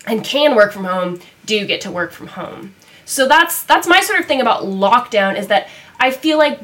[0.07, 2.74] and can work from home do get to work from home.
[3.05, 5.68] So that's that's my sort of thing about lockdown is that
[5.99, 6.61] I feel like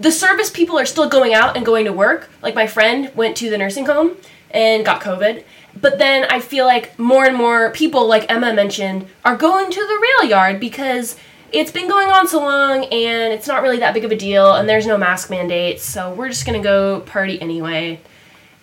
[0.00, 2.30] the service people are still going out and going to work.
[2.42, 4.16] Like my friend went to the nursing home
[4.50, 5.44] and got COVID.
[5.80, 9.80] But then I feel like more and more people, like Emma mentioned, are going to
[9.80, 11.16] the rail yard because
[11.52, 14.54] it's been going on so long and it's not really that big of a deal
[14.54, 15.80] and there's no mask mandate.
[15.80, 18.00] So we're just going to go party anyway.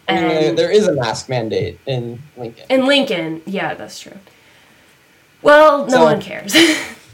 [0.07, 2.65] I mean, And there is a mask mandate in Lincoln.
[2.69, 4.17] in Lincoln, yeah, that's true.
[5.41, 6.55] Well, no So- one cares.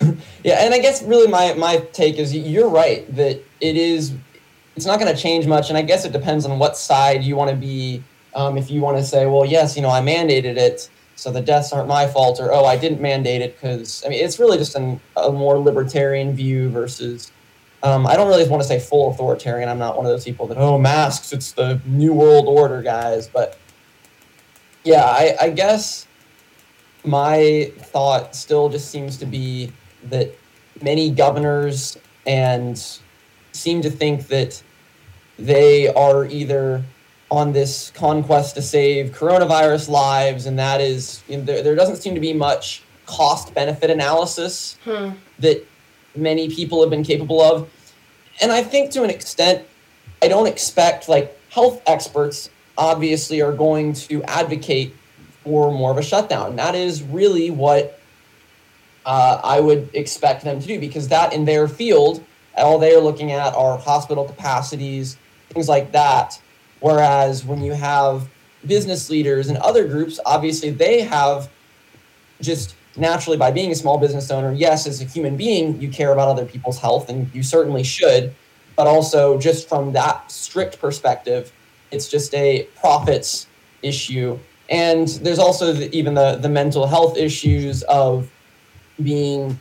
[0.42, 4.14] Yeah, and I guess really my my take is you're right that it is.
[4.74, 7.36] It's not going to change much, and I guess it depends on what side you
[7.36, 8.02] want to be.
[8.34, 11.42] Um, if you want to say, well, yes, you know, I mandated it, so the
[11.42, 14.56] deaths aren't my fault, or oh, I didn't mandate it because I mean, it's really
[14.56, 17.30] just an, a more libertarian view versus.
[17.82, 19.68] Um, I don't really want to say full authoritarian.
[19.68, 23.28] I'm not one of those people that oh masks, it's the new world order, guys.
[23.28, 23.58] But
[24.84, 26.06] yeah, I, I guess
[27.04, 29.72] my thought still just seems to be
[30.04, 30.30] that
[30.82, 32.98] many governors and
[33.52, 34.62] seem to think that
[35.38, 36.82] they are either
[37.30, 41.96] on this conquest to save coronavirus lives, and that is you know, there, there doesn't
[41.96, 45.10] seem to be much cost benefit analysis Hmm.
[45.38, 45.64] that
[46.16, 47.68] many people have been capable of.
[48.42, 49.64] and I think to an extent,
[50.22, 54.94] I don't expect like health experts obviously are going to advocate
[55.44, 56.56] for more of a shutdown.
[56.56, 57.99] That is really what
[59.06, 62.24] uh, I would expect them to do because that in their field,
[62.56, 65.16] all they are looking at are hospital capacities,
[65.50, 66.40] things like that.
[66.80, 68.28] Whereas when you have
[68.66, 71.50] business leaders and other groups, obviously they have
[72.40, 76.12] just naturally by being a small business owner, yes, as a human being, you care
[76.12, 78.34] about other people's health and you certainly should.
[78.76, 81.52] But also, just from that strict perspective,
[81.90, 83.46] it's just a profits
[83.82, 84.38] issue.
[84.68, 88.30] And there's also the, even the, the mental health issues of
[89.02, 89.58] being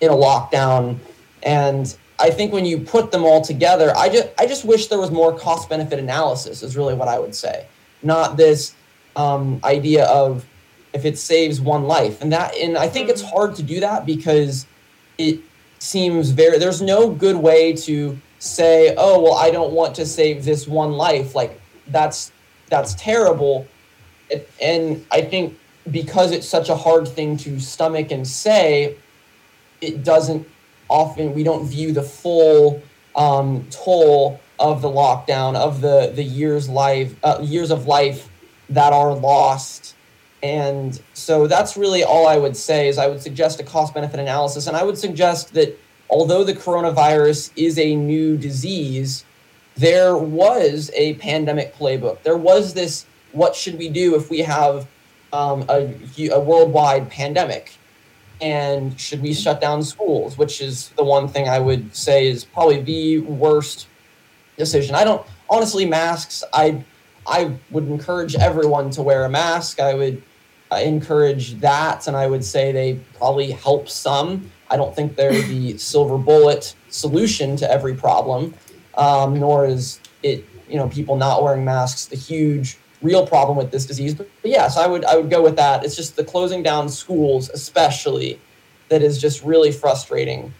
[0.00, 0.98] in a lockdown.
[1.42, 4.98] And I think when you put them all together, I just I just wish there
[4.98, 6.62] was more cost benefit analysis.
[6.62, 7.66] Is really what I would say,
[8.02, 8.74] not this
[9.16, 10.46] um, idea of
[10.92, 14.04] if it saves one life, and that and I think it's hard to do that
[14.04, 14.66] because
[15.16, 15.40] it
[15.78, 20.44] seems very there's no good way to say oh well I don't want to save
[20.44, 21.58] this one life like
[21.88, 22.32] that's
[22.68, 23.66] that's terrible,
[24.60, 25.58] and I think
[25.90, 28.96] because it's such a hard thing to stomach and say,
[29.80, 30.46] it doesn't
[30.88, 32.82] often we don't view the full
[33.16, 38.28] um, toll of the lockdown of the the years life uh, years of life
[38.68, 39.94] that are lost.
[40.42, 44.20] And so that's really all i would say is i would suggest a cost benefit
[44.20, 44.66] analysis.
[44.66, 45.78] And i would suggest that
[46.08, 49.24] although the coronavirus is a new disease
[49.76, 52.22] there was a pandemic playbook.
[52.22, 54.86] There was this what should we do if we have
[55.32, 55.94] um, a,
[56.28, 57.76] a worldwide pandemic.
[58.40, 62.42] And should we shut down schools which is the one thing i would say is
[62.42, 63.86] probably the worst
[64.56, 64.94] decision.
[64.94, 66.82] I don't honestly masks i
[67.26, 69.78] i would encourage everyone to wear a mask.
[69.78, 70.22] I would
[70.72, 74.50] encourage that and i would say they probably help some.
[74.70, 78.54] I don't think they're the silver bullet solution to every problem
[78.96, 83.70] um, nor is it you know people not wearing masks the huge real problem with
[83.70, 84.14] this disease.
[84.14, 85.84] But, but yes, I would I would go with that.
[85.84, 88.40] It's just the closing down schools, especially,
[88.88, 90.52] that is just really frustrating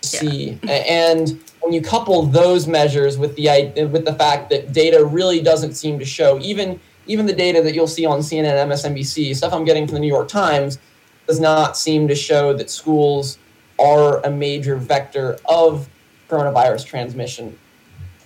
[0.00, 0.58] to see.
[0.68, 5.74] And when you couple those measures with the with the fact that data really doesn't
[5.74, 9.64] seem to show even even the data that you'll see on CNN, MSNBC, stuff I'm
[9.64, 10.78] getting from the New York Times
[11.26, 13.38] does not seem to show that schools
[13.78, 15.88] are a major vector of
[16.28, 17.58] coronavirus transmission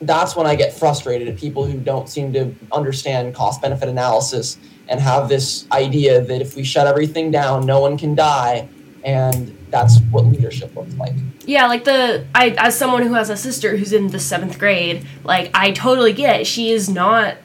[0.01, 4.59] that's when I get frustrated at people who don't seem to understand cost benefit analysis
[4.89, 8.69] and have this idea that if we shut everything down, no one can die.
[9.05, 11.13] And that's what leadership looks like.
[11.45, 15.07] Yeah, like the I as someone who has a sister who's in the seventh grade,
[15.23, 16.47] like I totally get it.
[16.47, 17.37] she is not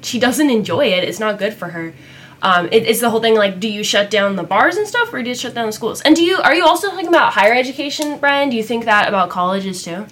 [0.00, 1.02] she doesn't enjoy it.
[1.02, 1.92] It's not good for her.
[2.40, 5.12] Um, it, it's the whole thing like, do you shut down the bars and stuff,
[5.12, 6.00] or do you shut down the schools?
[6.02, 8.48] And do you are you also talking about higher education, Brian?
[8.48, 10.06] Do you think that about colleges too?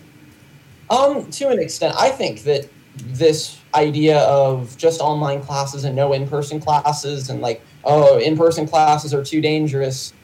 [0.90, 6.12] Um, to an extent, I think that this idea of just online classes and no
[6.12, 10.14] in-person classes and like oh in-person classes are too dangerous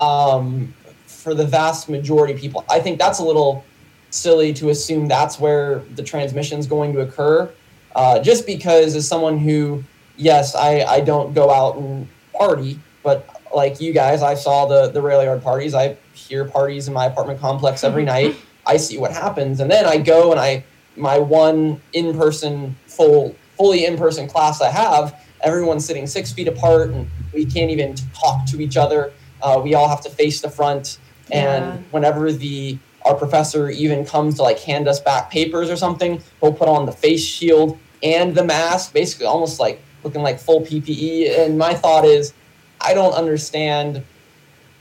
[0.00, 0.72] um,
[1.06, 3.64] for the vast majority of people i think that's a little
[4.10, 7.50] silly to assume that's where the transmission is going to occur.
[7.94, 9.82] Uh, just because as someone who
[10.16, 14.90] yes I, I don't go out and party but like you guys i saw the
[14.90, 15.74] the rail yard parties.
[15.74, 18.36] I hear parties in my apartment complex every night
[18.70, 20.64] I see what happens, and then I go and I
[20.96, 25.20] my one in person full fully in person class I have.
[25.40, 29.12] Everyone's sitting six feet apart, and we can't even talk to each other.
[29.42, 30.98] Uh, we all have to face the front,
[31.32, 31.76] and yeah.
[31.90, 36.52] whenever the our professor even comes to like hand us back papers or something, he'll
[36.52, 41.40] put on the face shield and the mask, basically almost like looking like full PPE.
[41.40, 42.34] And my thought is,
[42.80, 44.04] I don't understand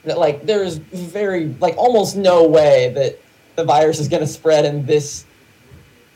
[0.04, 3.20] that like there's very like almost no way that
[3.60, 5.26] the virus is going to spread in this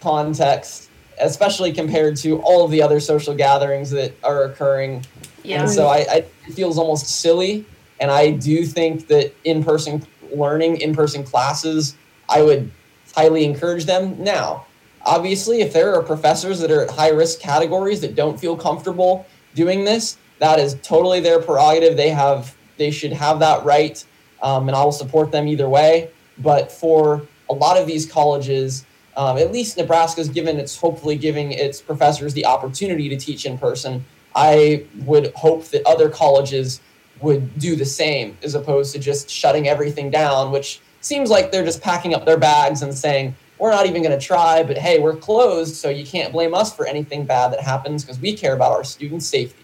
[0.02, 0.90] context,
[1.20, 5.06] especially compared to all of the other social gatherings that are occurring.
[5.44, 5.62] Yeah.
[5.62, 6.16] And so I, I
[6.48, 7.66] it feels almost silly.
[8.00, 11.96] And I do think that in person learning, in person classes,
[12.28, 12.72] I would
[13.16, 14.22] highly encourage them.
[14.24, 14.66] Now,
[15.06, 19.26] obviously, if there are professors that are at high risk categories that don't feel comfortable
[19.54, 21.96] doing this, that is totally their prerogative.
[21.98, 24.04] They have they should have that right,
[24.42, 26.10] um, and I will support them either way.
[26.40, 28.86] But for a lot of these colleges,
[29.16, 33.58] um, at least Nebraska's given it's hopefully giving its professors the opportunity to teach in
[33.58, 34.04] person.
[34.36, 36.82] I would hope that other colleges
[37.22, 41.66] would do the same as opposed to just shutting everything down, which seems like they're
[41.66, 45.00] just packing up their bags and saying, we're not even going to try, but hey,
[45.00, 48.54] we're closed, so you can't blame us for anything bad that happens because we care
[48.54, 49.64] about our students' safety.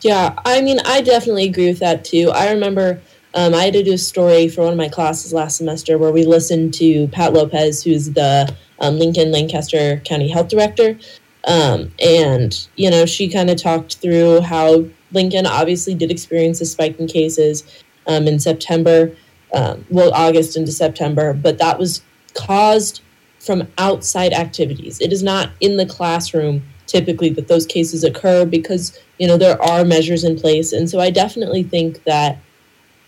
[0.00, 2.30] Yeah, I mean, I definitely agree with that too.
[2.30, 3.00] I remember
[3.34, 6.10] Um, I had to do a story for one of my classes last semester where
[6.10, 10.98] we listened to Pat Lopez, who's the um, Lincoln Lancaster County Health Director.
[11.44, 16.66] Um, and, you know, she kind of talked through how Lincoln obviously did experience a
[16.66, 19.14] spike in cases um, in September,
[19.54, 22.02] um, well, August into September, but that was
[22.34, 23.00] caused
[23.38, 25.00] from outside activities.
[25.00, 29.60] It is not in the classroom typically that those cases occur because, you know, there
[29.62, 30.72] are measures in place.
[30.72, 32.38] And so I definitely think that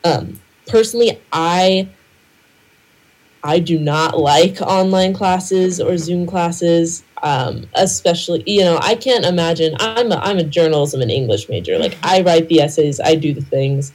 [0.04, 1.88] um, personally, I
[3.44, 9.24] I do not like online classes or Zoom classes, um, especially you know I can't
[9.24, 9.76] imagine.
[9.80, 11.78] I'm a, I'm a journalism and English major.
[11.78, 13.92] Like I write the essays, I do the things.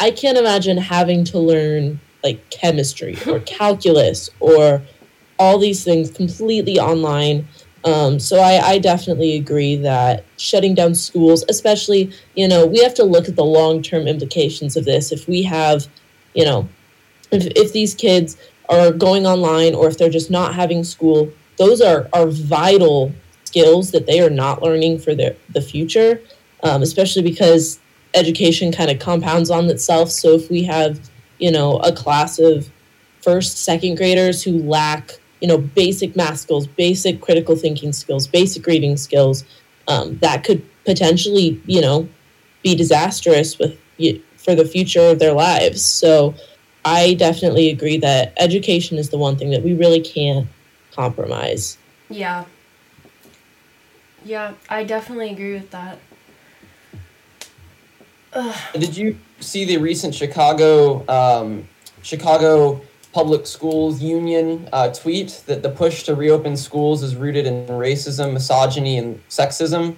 [0.00, 4.82] I can't imagine having to learn like chemistry or calculus or
[5.38, 7.46] all these things completely online.
[7.88, 12.94] Um, so I, I definitely agree that shutting down schools, especially, you know, we have
[12.94, 15.10] to look at the long term implications of this.
[15.10, 15.86] If we have,
[16.34, 16.68] you know,
[17.30, 18.36] if, if these kids
[18.68, 23.12] are going online or if they're just not having school, those are, are vital
[23.44, 26.20] skills that they are not learning for their the future,
[26.64, 27.80] um, especially because
[28.14, 30.10] education kind of compounds on itself.
[30.10, 31.08] So if we have,
[31.38, 32.70] you know, a class of
[33.22, 38.66] first, second graders who lack you know basic math skills basic critical thinking skills basic
[38.66, 39.44] reading skills
[39.86, 42.08] um, that could potentially you know
[42.62, 43.78] be disastrous with
[44.38, 45.84] for the future of their lives.
[45.84, 46.34] So
[46.84, 50.46] i definitely agree that education is the one thing that we really can't
[50.92, 51.76] compromise.
[52.08, 52.44] Yeah.
[54.24, 55.98] Yeah i definitely agree with that.
[58.32, 58.56] Ugh.
[58.78, 61.66] did you see the recent chicago um,
[62.02, 62.80] chicago
[63.12, 68.32] Public Schools Union uh, tweet that the push to reopen schools is rooted in racism,
[68.34, 69.96] misogyny, and sexism.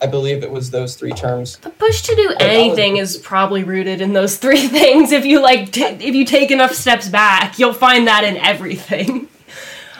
[0.00, 1.56] I believe it was those three terms.
[1.58, 5.12] The push to do anything was- is probably rooted in those three things.
[5.12, 9.28] If you like, t- if you take enough steps back, you'll find that in everything.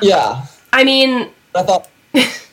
[0.01, 0.47] Yeah.
[0.73, 1.89] I mean, I thought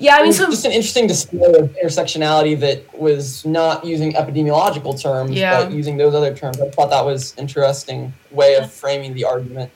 [0.00, 4.98] yeah, I mean, so just an interesting display of intersectionality that was not using epidemiological
[4.98, 5.62] terms, yeah.
[5.62, 6.58] but using those other terms.
[6.58, 9.70] I thought that was interesting way of framing the argument.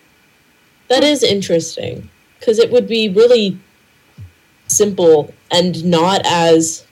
[0.88, 2.08] That is interesting
[2.38, 3.58] because it would be really
[4.66, 6.86] simple and not as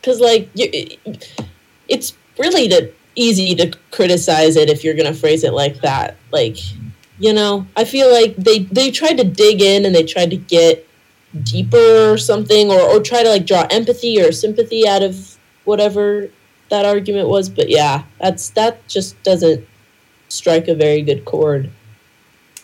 [0.00, 5.52] because like it's really to, easy to criticize it if you're going to phrase it
[5.52, 6.16] like that.
[6.30, 6.58] Like
[7.18, 10.36] you know, I feel like they they tried to dig in and they tried to
[10.36, 10.88] get
[11.42, 16.28] deeper or something or, or try to like draw empathy or sympathy out of whatever
[16.70, 19.66] that argument was but yeah that's that just doesn't
[20.34, 21.70] strike a very good chord.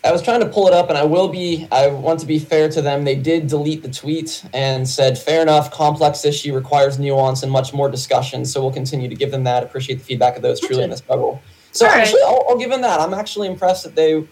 [0.03, 2.39] I was trying to pull it up and i will be i want to be
[2.39, 3.05] fair to them.
[3.05, 7.75] They did delete the tweet and said fair enough complex issue requires nuance and much
[7.75, 9.62] more discussion so we'll continue to give them that.
[9.62, 11.43] Appreciate the feedback of those truly in the struggle.
[11.73, 12.31] So All actually right.
[12.31, 13.01] I'll, I'll, give them that.
[13.01, 14.27] I'm actually impressed that they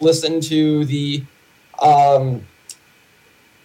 [0.00, 1.22] listened to the
[1.82, 2.46] um,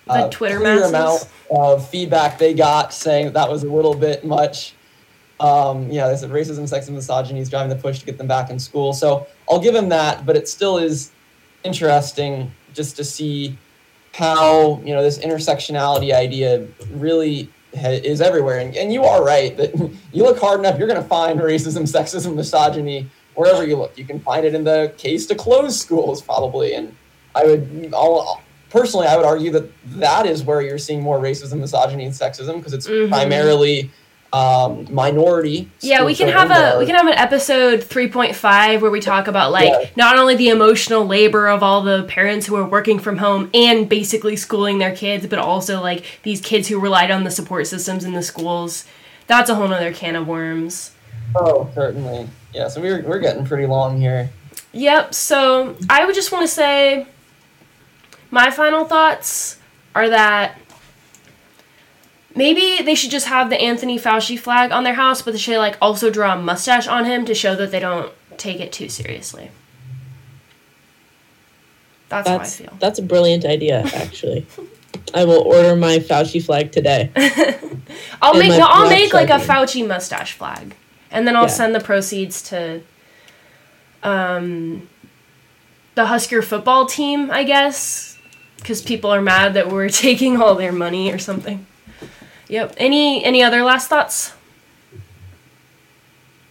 [0.06, 3.96] the uh, Twitter clear amount of feedback they got saying that, that was a little
[3.96, 4.74] bit much.
[5.40, 8.50] Um, yeah, they said racism, sexism, misogyny is driving the push to get them back
[8.50, 8.94] in school.
[8.94, 11.12] So I'll give him that, but it still is
[11.64, 13.58] interesting just to see
[14.14, 18.60] how you know this intersectionality idea really ha- is everywhere.
[18.60, 19.76] And, and you are right that
[20.14, 23.98] you look hard enough, you're going to find racism, sexism, misogyny wherever you look.
[23.98, 26.74] You can find it in the case to close schools, probably.
[26.74, 26.96] And
[27.36, 28.42] I would, I'll,
[28.76, 32.58] personally, I would argue that that is where you're seeing more racism, misogyny, and sexism
[32.58, 33.10] because it's mm-hmm.
[33.10, 33.90] primarily
[34.34, 35.72] um, minority.
[35.80, 39.00] Yeah, we can have a we can have an episode three point five where we
[39.00, 39.90] talk about like yeah.
[39.96, 43.88] not only the emotional labor of all the parents who are working from home and
[43.88, 48.04] basically schooling their kids, but also like these kids who relied on the support systems
[48.04, 48.86] in the schools.
[49.28, 50.92] That's a whole other can of worms.
[51.34, 52.28] Oh, certainly.
[52.54, 54.30] Yeah, so we're we're getting pretty long here.
[54.74, 55.14] Yep.
[55.14, 57.08] So I would just want to say
[58.32, 59.60] my final thoughts
[59.94, 60.58] are that
[62.36, 65.58] maybe they should just have the Anthony Fauci flag on their house, but they should
[65.58, 68.90] like also draw a mustache on him to show that they don't take it too
[68.90, 69.52] seriously.
[72.10, 72.78] That's, that's how I feel.
[72.80, 74.46] That's a brilliant idea, actually.
[75.14, 77.12] I will order my Fauci flag today.
[78.22, 80.76] I'll make no, I'll make like a Fauci mustache flag,
[81.12, 81.48] and then I'll yeah.
[81.48, 82.82] send the proceeds to
[84.04, 84.88] um,
[85.96, 88.15] the Husker football team, I guess,
[88.66, 91.68] because people are mad that we're taking all their money or something.
[92.48, 92.76] Yep.
[92.78, 94.34] Any any other last thoughts?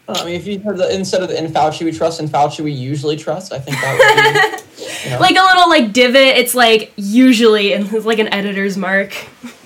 [0.07, 2.61] I mean, if you heard the instead of the in Fauci we trust, in Fauci
[2.61, 5.19] we usually trust, I think that would be you know.
[5.19, 6.37] like a little like divot.
[6.37, 9.13] It's like usually, and it's like an editor's mark.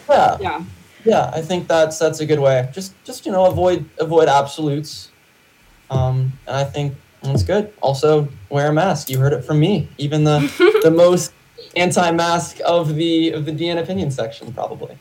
[0.08, 0.38] Yeah.
[0.40, 0.64] Yeah.
[1.04, 2.68] Yeah, I think that's that's a good way.
[2.72, 5.10] Just just you know avoid avoid absolutes.
[5.90, 7.72] Um, and I think that's good.
[7.82, 9.10] Also, wear a mask.
[9.10, 9.88] You heard it from me.
[9.98, 10.40] Even the
[10.82, 11.32] the most
[11.76, 14.98] anti-mask of the of the DN opinion section, probably.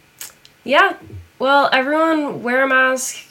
[0.63, 0.97] Yeah.
[1.39, 3.23] Well, everyone wear a mask.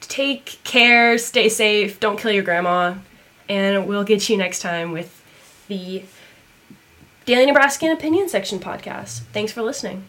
[0.00, 1.18] Take care.
[1.18, 2.00] Stay safe.
[2.00, 2.94] Don't kill your grandma.
[3.48, 5.22] And we'll get you next time with
[5.68, 6.04] the
[7.24, 9.20] Daily Nebraskan Opinion Section podcast.
[9.32, 10.04] Thanks for listening.